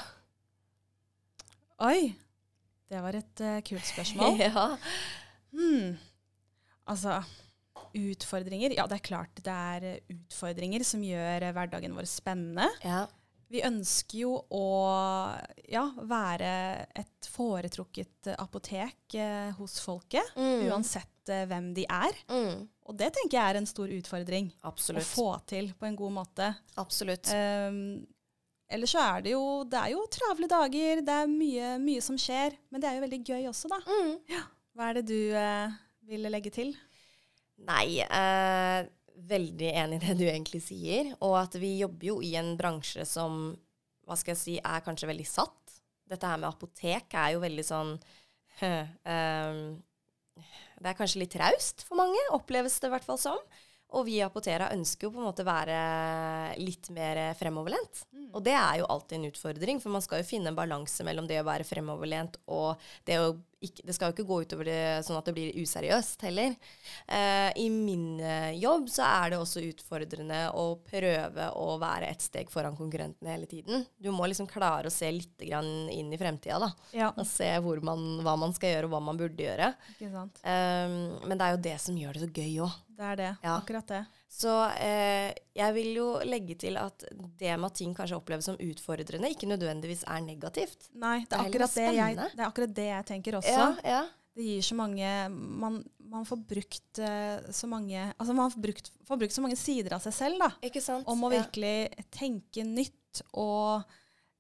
Oi! 1.84 2.14
Det 2.94 3.02
var 3.02 3.16
et 3.18 3.42
uh, 3.42 3.60
kult 3.66 3.86
spørsmål. 3.90 4.38
ja. 4.46 4.78
Hmm. 5.54 5.98
Altså, 6.90 7.20
utfordringer 7.94 8.74
Ja, 8.78 8.86
det 8.90 8.98
er 9.00 9.06
klart 9.06 9.42
det 9.46 9.54
er 9.54 9.84
eh, 9.94 10.00
utfordringer 10.16 10.84
som 10.88 11.04
gjør 11.06 11.46
eh, 11.50 11.54
hverdagen 11.56 11.96
vår 11.98 12.10
spennende. 12.10 12.70
ja. 12.86 13.06
Vi 13.54 13.60
ønsker 13.62 14.18
jo 14.18 14.30
å 14.50 14.62
ja, 15.70 15.84
være 16.10 16.48
et 16.98 17.28
foretrukket 17.30 18.32
eh, 18.32 18.38
apotek 18.42 19.14
eh, 19.14 19.52
hos 19.60 19.76
folket, 19.84 20.32
Mm. 20.40 20.64
uansett 20.72 21.30
eh, 21.30 21.44
hvem 21.52 21.68
de 21.78 21.84
er. 21.86 22.18
Mm. 22.34 22.64
Og 22.90 22.98
det 22.98 23.12
tenker 23.14 23.38
jeg 23.38 23.52
er 23.54 23.60
en 23.60 23.70
stor 23.70 23.94
utfordring 23.94 24.50
Absolutt. 24.66 25.06
å 25.06 25.12
få 25.12 25.28
til 25.46 25.70
på 25.78 25.86
en 25.86 26.00
god 26.00 26.16
måte. 26.18 26.48
Absolutt. 26.82 27.30
Um, 27.30 28.02
ellers 28.74 28.96
så 28.96 29.04
er 29.06 29.22
det 29.28 29.36
jo 29.36 29.44
Det 29.70 29.78
er 29.84 29.94
jo 29.94 30.02
travle 30.18 30.50
dager, 30.50 31.04
det 31.06 31.20
er 31.22 31.30
mye, 31.30 31.76
mye 31.84 32.02
som 32.02 32.18
skjer. 32.18 32.58
Men 32.74 32.82
det 32.82 32.90
er 32.90 32.98
jo 32.98 33.06
veldig 33.06 33.22
gøy 33.30 33.48
også, 33.54 33.70
da. 33.70 33.80
Mm. 33.86 34.42
Hva 34.74 34.90
er 34.90 34.98
det 34.98 35.06
du 35.14 35.20
eh, 35.38 35.78
ville 36.10 36.32
legge 36.32 36.52
til? 36.54 36.74
Nei, 37.64 38.02
eh, 38.02 38.86
veldig 39.30 39.70
enig 39.72 40.00
i 40.00 40.06
det 40.08 40.18
du 40.20 40.26
egentlig 40.26 40.64
sier. 40.66 41.14
Og 41.22 41.38
at 41.40 41.58
vi 41.62 41.78
jobber 41.80 42.10
jo 42.10 42.20
i 42.26 42.34
en 42.40 42.56
bransje 42.60 43.06
som 43.08 43.54
hva 44.04 44.18
skal 44.20 44.34
jeg 44.34 44.42
si, 44.42 44.56
er 44.60 44.84
kanskje 44.84 45.10
veldig 45.10 45.28
satt. 45.28 45.78
Dette 46.10 46.28
her 46.28 46.40
med 46.42 46.50
apotek 46.50 47.14
er 47.16 47.36
jo 47.36 47.44
veldig 47.44 47.64
sånn 47.64 47.94
eh, 48.64 49.60
Det 50.36 50.90
er 50.90 50.98
kanskje 50.98 51.22
litt 51.24 51.36
traust 51.38 51.86
for 51.88 51.98
mange, 52.00 52.20
oppleves 52.36 52.76
det 52.82 52.90
i 52.90 52.94
hvert 52.98 53.08
fall 53.08 53.22
som. 53.22 53.40
Og 53.94 54.08
vi 54.08 54.18
i 54.18 54.24
Apotera 54.26 54.72
ønsker 54.74 55.06
jo 55.06 55.14
på 55.14 55.22
en 55.22 55.28
måte 55.28 55.46
være 55.46 55.78
litt 56.58 56.90
mer 56.96 57.20
fremoverlent. 57.38 58.02
Og 58.34 58.42
det 58.46 58.56
er 58.58 58.80
jo 58.82 58.88
alltid 58.90 59.20
en 59.20 59.28
utfordring, 59.30 59.82
for 59.84 59.94
man 59.94 60.02
skal 60.02 60.24
jo 60.24 60.30
finne 60.32 60.50
en 60.50 60.58
balanse 60.58 61.06
mellom 61.06 61.28
det 61.30 61.38
å 61.42 61.46
være 61.46 61.68
fremoverlent 61.68 62.40
og 62.50 62.82
det 63.06 63.20
å 63.22 63.36
ikke, 63.68 63.86
Det 63.88 63.96
skal 63.96 64.10
jo 64.12 64.16
ikke 64.18 64.28
gå 64.30 64.38
utover 64.44 64.68
det 64.70 64.80
sånn 65.08 65.18
at 65.20 65.28
det 65.30 65.34
blir 65.36 65.56
useriøst 65.60 66.26
heller. 66.28 66.56
Eh, 67.08 67.50
I 67.64 67.68
min 67.74 68.20
eh, 68.22 68.52
jobb 68.62 68.90
så 68.92 69.06
er 69.08 69.34
det 69.34 69.40
også 69.42 69.64
utfordrende 69.68 70.42
å 70.60 70.66
prøve 70.88 71.50
å 71.60 71.78
være 71.82 72.10
et 72.12 72.24
steg 72.26 72.52
foran 72.54 72.78
konkurrentene 72.78 73.34
hele 73.34 73.50
tiden. 73.50 73.86
Du 73.98 74.12
må 74.16 74.28
liksom 74.30 74.50
klare 74.52 74.90
å 74.92 74.94
se 74.94 75.10
litt 75.12 75.38
grann 75.48 75.90
inn 75.94 76.12
i 76.14 76.20
fremtida, 76.20 76.60
da. 76.62 76.72
Ja, 76.96 77.12
Og 77.16 77.26
se 77.30 77.50
man, 77.84 78.04
hva 78.26 78.36
man 78.40 78.54
skal 78.56 78.76
gjøre, 78.76 78.90
og 78.90 78.96
hva 78.96 79.04
man 79.12 79.20
burde 79.20 79.46
gjøre. 79.46 79.74
ikke 79.96 80.12
sant. 80.14 80.42
Um, 80.44 80.98
men 81.28 81.38
det 81.40 81.46
er 81.46 81.56
jo 81.56 81.64
det 81.70 81.78
som 81.82 81.98
gjør 81.98 82.18
det 82.20 82.26
så 82.28 82.34
gøy 82.34 82.60
òg. 82.66 82.82
Det 82.94 83.08
er 83.12 83.20
det. 83.20 83.32
Ja. 83.44 83.56
Akkurat 83.58 83.88
det. 83.90 84.04
Så 84.34 84.50
eh, 84.82 85.30
jeg 85.54 85.74
vil 85.76 85.92
jo 86.00 86.08
legge 86.26 86.56
til 86.58 86.78
at 86.82 87.04
det 87.38 87.52
med 87.60 87.68
at 87.70 87.76
ting 87.78 87.92
kanskje 87.94 88.18
oppleves 88.18 88.48
som 88.50 88.58
utfordrende, 88.58 89.30
ikke 89.30 89.46
nødvendigvis 89.52 90.02
er 90.10 90.24
negativt. 90.26 90.88
Nei, 90.98 91.20
det 91.22 91.30
Det 91.30 91.38
er, 91.38 91.44
er 91.44 91.50
akkurat 91.52 91.76
det, 91.78 91.86
jeg, 92.00 92.16
det 92.18 92.42
er 92.42 92.48
akkurat 92.48 92.74
det 92.80 92.88
jeg 92.90 93.06
tenker 93.12 93.38
også. 93.40 93.54
Ja, 93.54 93.68
ja. 93.86 94.02
Det 94.34 94.42
gir 94.48 94.64
så 94.66 94.74
mange 94.74 95.10
Man, 95.30 95.76
man 96.10 96.24
får 96.26 96.40
brukt 96.50 96.98
eh, 97.06 97.52
så 97.54 97.68
mange 97.70 98.00
Altså 98.18 98.34
man 98.34 98.50
får 98.50 98.64
brukt, 98.64 98.88
får 99.06 99.20
brukt 99.22 99.36
så 99.36 99.44
mange 99.46 99.58
sider 99.62 99.94
av 99.94 100.02
seg 100.02 100.16
selv, 100.18 100.40
da. 100.42 100.48
Ikke 100.66 100.82
sant? 100.82 101.06
Om 101.08 101.28
å 101.28 101.30
Ja. 101.30 101.44
virkelig 101.44 102.08
tenke 102.18 102.66
nytt 102.66 103.22
og 103.38 103.84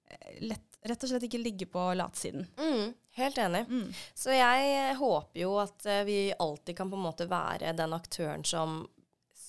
eh, 0.09 0.39
lett, 0.49 0.79
rett 0.89 1.05
og 1.05 1.11
slett 1.13 1.27
ikke 1.29 1.43
ligge 1.43 1.67
på 1.69 1.83
latsiden. 1.99 2.47
Mm, 2.57 2.89
helt 3.19 3.37
enig. 3.45 3.61
Mm. 3.69 3.93
Så 4.17 4.33
jeg 4.33 4.97
håper 4.97 5.43
jo 5.45 5.53
at 5.61 5.85
eh, 5.85 6.01
vi 6.09 6.17
alltid 6.41 6.75
kan 6.81 6.89
på 6.89 6.97
en 6.97 7.05
måte 7.05 7.29
være 7.29 7.75
den 7.77 7.93
aktøren 7.93 8.41
som 8.49 8.79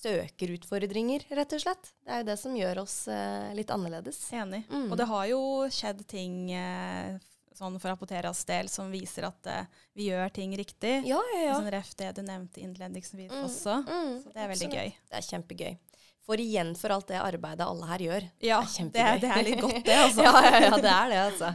søker 0.04 0.54
utfordringer, 0.58 1.24
rett 1.34 1.52
og 1.56 1.60
slett. 1.64 1.92
Det 2.04 2.12
er 2.12 2.22
jo 2.22 2.28
det 2.30 2.38
som 2.40 2.56
gjør 2.56 2.82
oss 2.84 2.96
eh, 3.08 3.52
litt 3.56 3.70
annerledes. 3.74 4.20
Enig. 4.36 4.64
Mm. 4.70 4.90
Og 4.92 4.98
det 5.00 5.06
har 5.10 5.26
jo 5.32 5.40
skjedd 5.72 6.04
ting 6.10 6.36
eh, 6.52 7.16
sånn 7.54 7.76
for 7.78 7.92
Apoteras 7.94 8.40
del 8.48 8.66
som 8.68 8.88
viser 8.90 9.28
at 9.28 9.46
eh, 9.46 9.66
vi 9.94 10.08
gjør 10.10 10.32
ting 10.34 10.54
riktig. 10.58 10.96
Ja, 11.06 11.20
ja, 11.34 11.42
ja. 11.48 11.56
Sånn 11.58 11.70
ref 11.70 11.92
det 12.00 12.12
du 12.18 12.22
nevnte 12.26 12.60
innledningsvis 12.64 13.30
Mm, 13.30 13.44
også. 13.46 13.76
mm, 13.86 14.14
Så 14.24 14.32
det 14.34 14.40
er 14.42 14.50
veldig 14.54 14.68
absolutt. 14.70 14.80
gøy. 14.80 14.96
Det 15.10 15.20
er 15.20 15.28
kjempegøy. 15.30 15.76
Får 16.24 16.40
igjen 16.40 16.70
for 16.78 16.88
alt 16.94 17.10
det 17.10 17.18
arbeidet 17.20 17.66
alle 17.66 17.86
her 17.90 18.02
gjør. 18.06 18.26
Ja, 18.40 18.62
Det 18.64 19.00
er 19.02 19.18
det 19.20 19.26
det 19.26 19.32
er 19.34 19.42
litt 19.44 19.60
godt, 19.60 19.80
det, 19.84 19.96
altså. 20.06 20.22
ja, 20.26 20.32
ja, 20.46 20.60
ja, 20.64 20.78
det 20.80 20.92
er 20.92 21.10
det, 21.12 21.18
altså. 21.20 21.50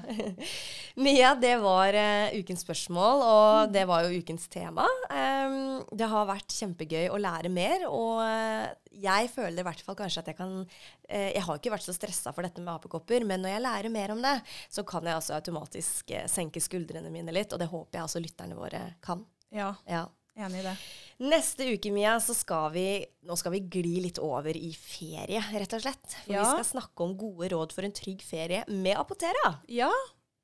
Mia, 1.05 1.31
det 1.41 1.53
var 1.63 1.97
uh, 1.97 2.35
ukens 2.37 2.61
spørsmål, 2.65 3.23
og 3.25 3.73
det 3.73 3.87
var 3.89 4.05
jo 4.05 4.19
ukens 4.21 4.45
tema. 4.51 4.85
Um, 5.09 5.79
det 5.89 6.09
har 6.11 6.29
vært 6.29 6.53
kjempegøy 6.53 7.07
å 7.09 7.17
lære 7.17 7.49
mer, 7.53 7.87
og 7.89 8.21
uh, 8.21 8.69
jeg 8.93 9.31
føler 9.33 9.63
i 9.63 9.67
hvert 9.71 9.81
fall 9.87 9.97
kanskje 9.97 10.21
at 10.21 10.31
jeg 10.33 10.37
kan 10.37 10.53
uh, 10.61 11.29
Jeg 11.33 11.43
har 11.47 11.57
ikke 11.57 11.73
vært 11.73 11.87
så 11.87 11.95
stressa 11.97 12.35
for 12.35 12.45
dette 12.45 12.61
med 12.61 12.75
apekopper, 12.75 13.25
men 13.25 13.41
når 13.41 13.55
jeg 13.55 13.65
lærer 13.65 13.95
mer 13.97 14.13
om 14.13 14.21
det, 14.21 14.35
så 14.69 14.85
kan 14.85 15.09
jeg 15.09 15.17
altså 15.17 15.39
automatisk 15.39 16.13
senke 16.29 16.61
skuldrene 16.61 17.09
mine 17.09 17.33
litt, 17.33 17.57
og 17.57 17.63
det 17.63 17.71
håper 17.73 17.97
jeg 17.97 18.05
altså 18.05 18.21
lytterne 18.21 18.59
våre 18.59 18.85
kan. 19.01 19.25
Ja, 19.49 19.73
Ja. 19.89 20.05
Enig 20.47 20.61
i 20.61 20.67
det. 20.69 20.75
Neste 21.19 21.65
uke, 21.73 21.91
Mia, 21.91 22.13
så 22.23 22.31
skal 22.37 22.69
vi 22.71 22.85
Nå 23.27 23.35
skal 23.35 23.51
vi 23.57 23.59
gli 23.67 23.97
litt 24.05 24.21
over 24.23 24.55
i 24.55 24.69
ferie, 24.73 25.41
rett 25.51 25.73
og 25.75 25.81
slett. 25.83 26.13
For 26.23 26.31
Ja. 26.33 26.45
vi 26.45 26.63
skal 26.63 26.69
snakke 26.79 27.03
om 27.03 27.17
gode 27.19 27.49
råd 27.51 27.73
for 27.75 27.83
en 27.83 27.91
trygg 27.95 28.23
ferie 28.23 28.63
med 28.71 28.95
Apotera. 28.97 29.57
Ja, 29.67 29.91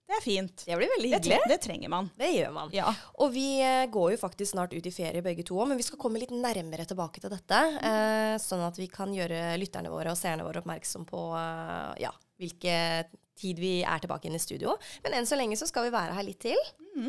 det 0.06 0.18
er 0.20 0.22
fint. 0.22 0.66
Det 0.68 0.76
blir 0.78 0.92
veldig 0.92 1.14
hyggelig. 1.16 1.38
Det, 1.46 1.50
det 1.50 1.62
trenger 1.64 1.90
man. 1.90 2.10
Det 2.20 2.28
gjør 2.36 2.52
man. 2.54 2.70
Ja. 2.76 2.92
Og 3.24 3.32
vi 3.34 3.60
eh, 3.64 3.86
går 3.90 4.12
jo 4.14 4.18
faktisk 4.22 4.52
snart 4.52 4.76
ut 4.76 4.86
i 4.86 4.92
ferie 4.94 5.24
begge 5.26 5.44
to 5.48 5.58
men 5.66 5.80
vi 5.80 5.84
skal 5.88 5.98
komme 5.98 6.20
litt 6.22 6.30
nærmere 6.36 6.86
tilbake 6.86 7.24
til 7.24 7.32
dette. 7.34 7.62
Eh, 7.82 8.36
sånn 8.44 8.62
at 8.68 8.78
vi 8.78 8.86
kan 8.92 9.16
gjøre 9.16 9.56
lytterne 9.58 9.90
våre 9.90 10.12
og 10.14 10.20
seerne 10.20 10.46
våre 10.46 10.62
oppmerksom 10.62 11.08
på 11.10 11.24
eh, 11.40 12.04
ja, 12.04 12.12
hvilken 12.38 13.10
tid 13.36 13.58
vi 13.60 13.74
er 13.84 14.00
tilbake 14.04 14.28
inn 14.30 14.36
i 14.38 14.44
studio. 14.44 14.76
Men 15.04 15.18
enn 15.18 15.26
så 15.28 15.40
lenge 15.40 15.58
så 15.58 15.66
skal 15.68 15.88
vi 15.88 15.96
være 15.96 16.14
her 16.20 16.24
litt 16.28 16.44
til. 16.46 16.62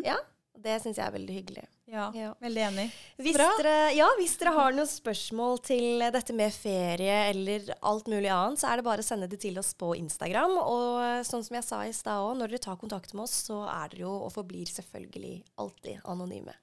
Ja, 0.07 0.17
og 0.57 0.63
Det 0.65 0.77
syns 0.83 0.97
jeg 0.99 1.07
er 1.07 1.15
veldig 1.15 1.35
hyggelig. 1.37 1.65
Ja, 1.87 2.09
Ja. 2.17 2.33
veldig 2.43 2.63
enig. 2.67 2.87
Hvis 3.23 3.37
dere, 3.39 3.75
ja, 3.95 4.09
hvis 4.19 4.35
dere 4.41 4.53
har 4.57 4.73
noen 4.75 4.89
spørsmål 4.91 5.61
til 5.63 6.01
dette 6.11 6.35
med 6.35 6.51
ferie 6.53 7.31
eller 7.31 7.69
alt 7.83 8.09
mulig 8.11 8.27
annet, 8.33 8.59
så 8.59 8.73
er 8.73 8.81
det 8.81 8.85
bare 8.89 9.05
å 9.05 9.07
sende 9.07 9.29
det 9.31 9.39
til 9.45 9.57
oss 9.63 9.71
på 9.79 9.93
Instagram. 9.95 10.57
Og 10.65 11.01
eh, 11.05 11.23
sånn 11.23 11.45
som 11.47 11.55
jeg 11.61 11.65
sa 11.69 11.83
i 11.87 11.93
stad 11.95 12.19
òg, 12.27 12.35
når 12.41 12.49
dere 12.57 12.65
tar 12.67 12.77
kontakt 12.81 13.15
med 13.15 13.29
oss, 13.29 13.39
så 13.47 13.63
er 13.71 13.89
dere 13.95 14.03
jo 14.09 14.17
og 14.27 14.33
forblir 14.35 14.67
selvfølgelig 14.67 15.43
alltid 15.63 16.01
anonyme. 16.05 16.55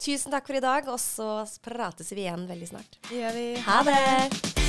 Tusen 0.00 0.32
takk 0.32 0.46
for 0.48 0.56
i 0.56 0.64
dag, 0.64 0.88
og 0.92 0.98
så 1.00 1.44
prates 1.64 2.12
vi 2.12 2.24
igjen 2.24 2.48
veldig 2.48 2.68
snart. 2.72 2.98
Det 3.08 3.20
gjør 3.20 3.32
vi. 3.40 3.48
Ha 3.68 3.82
det! 3.88 4.63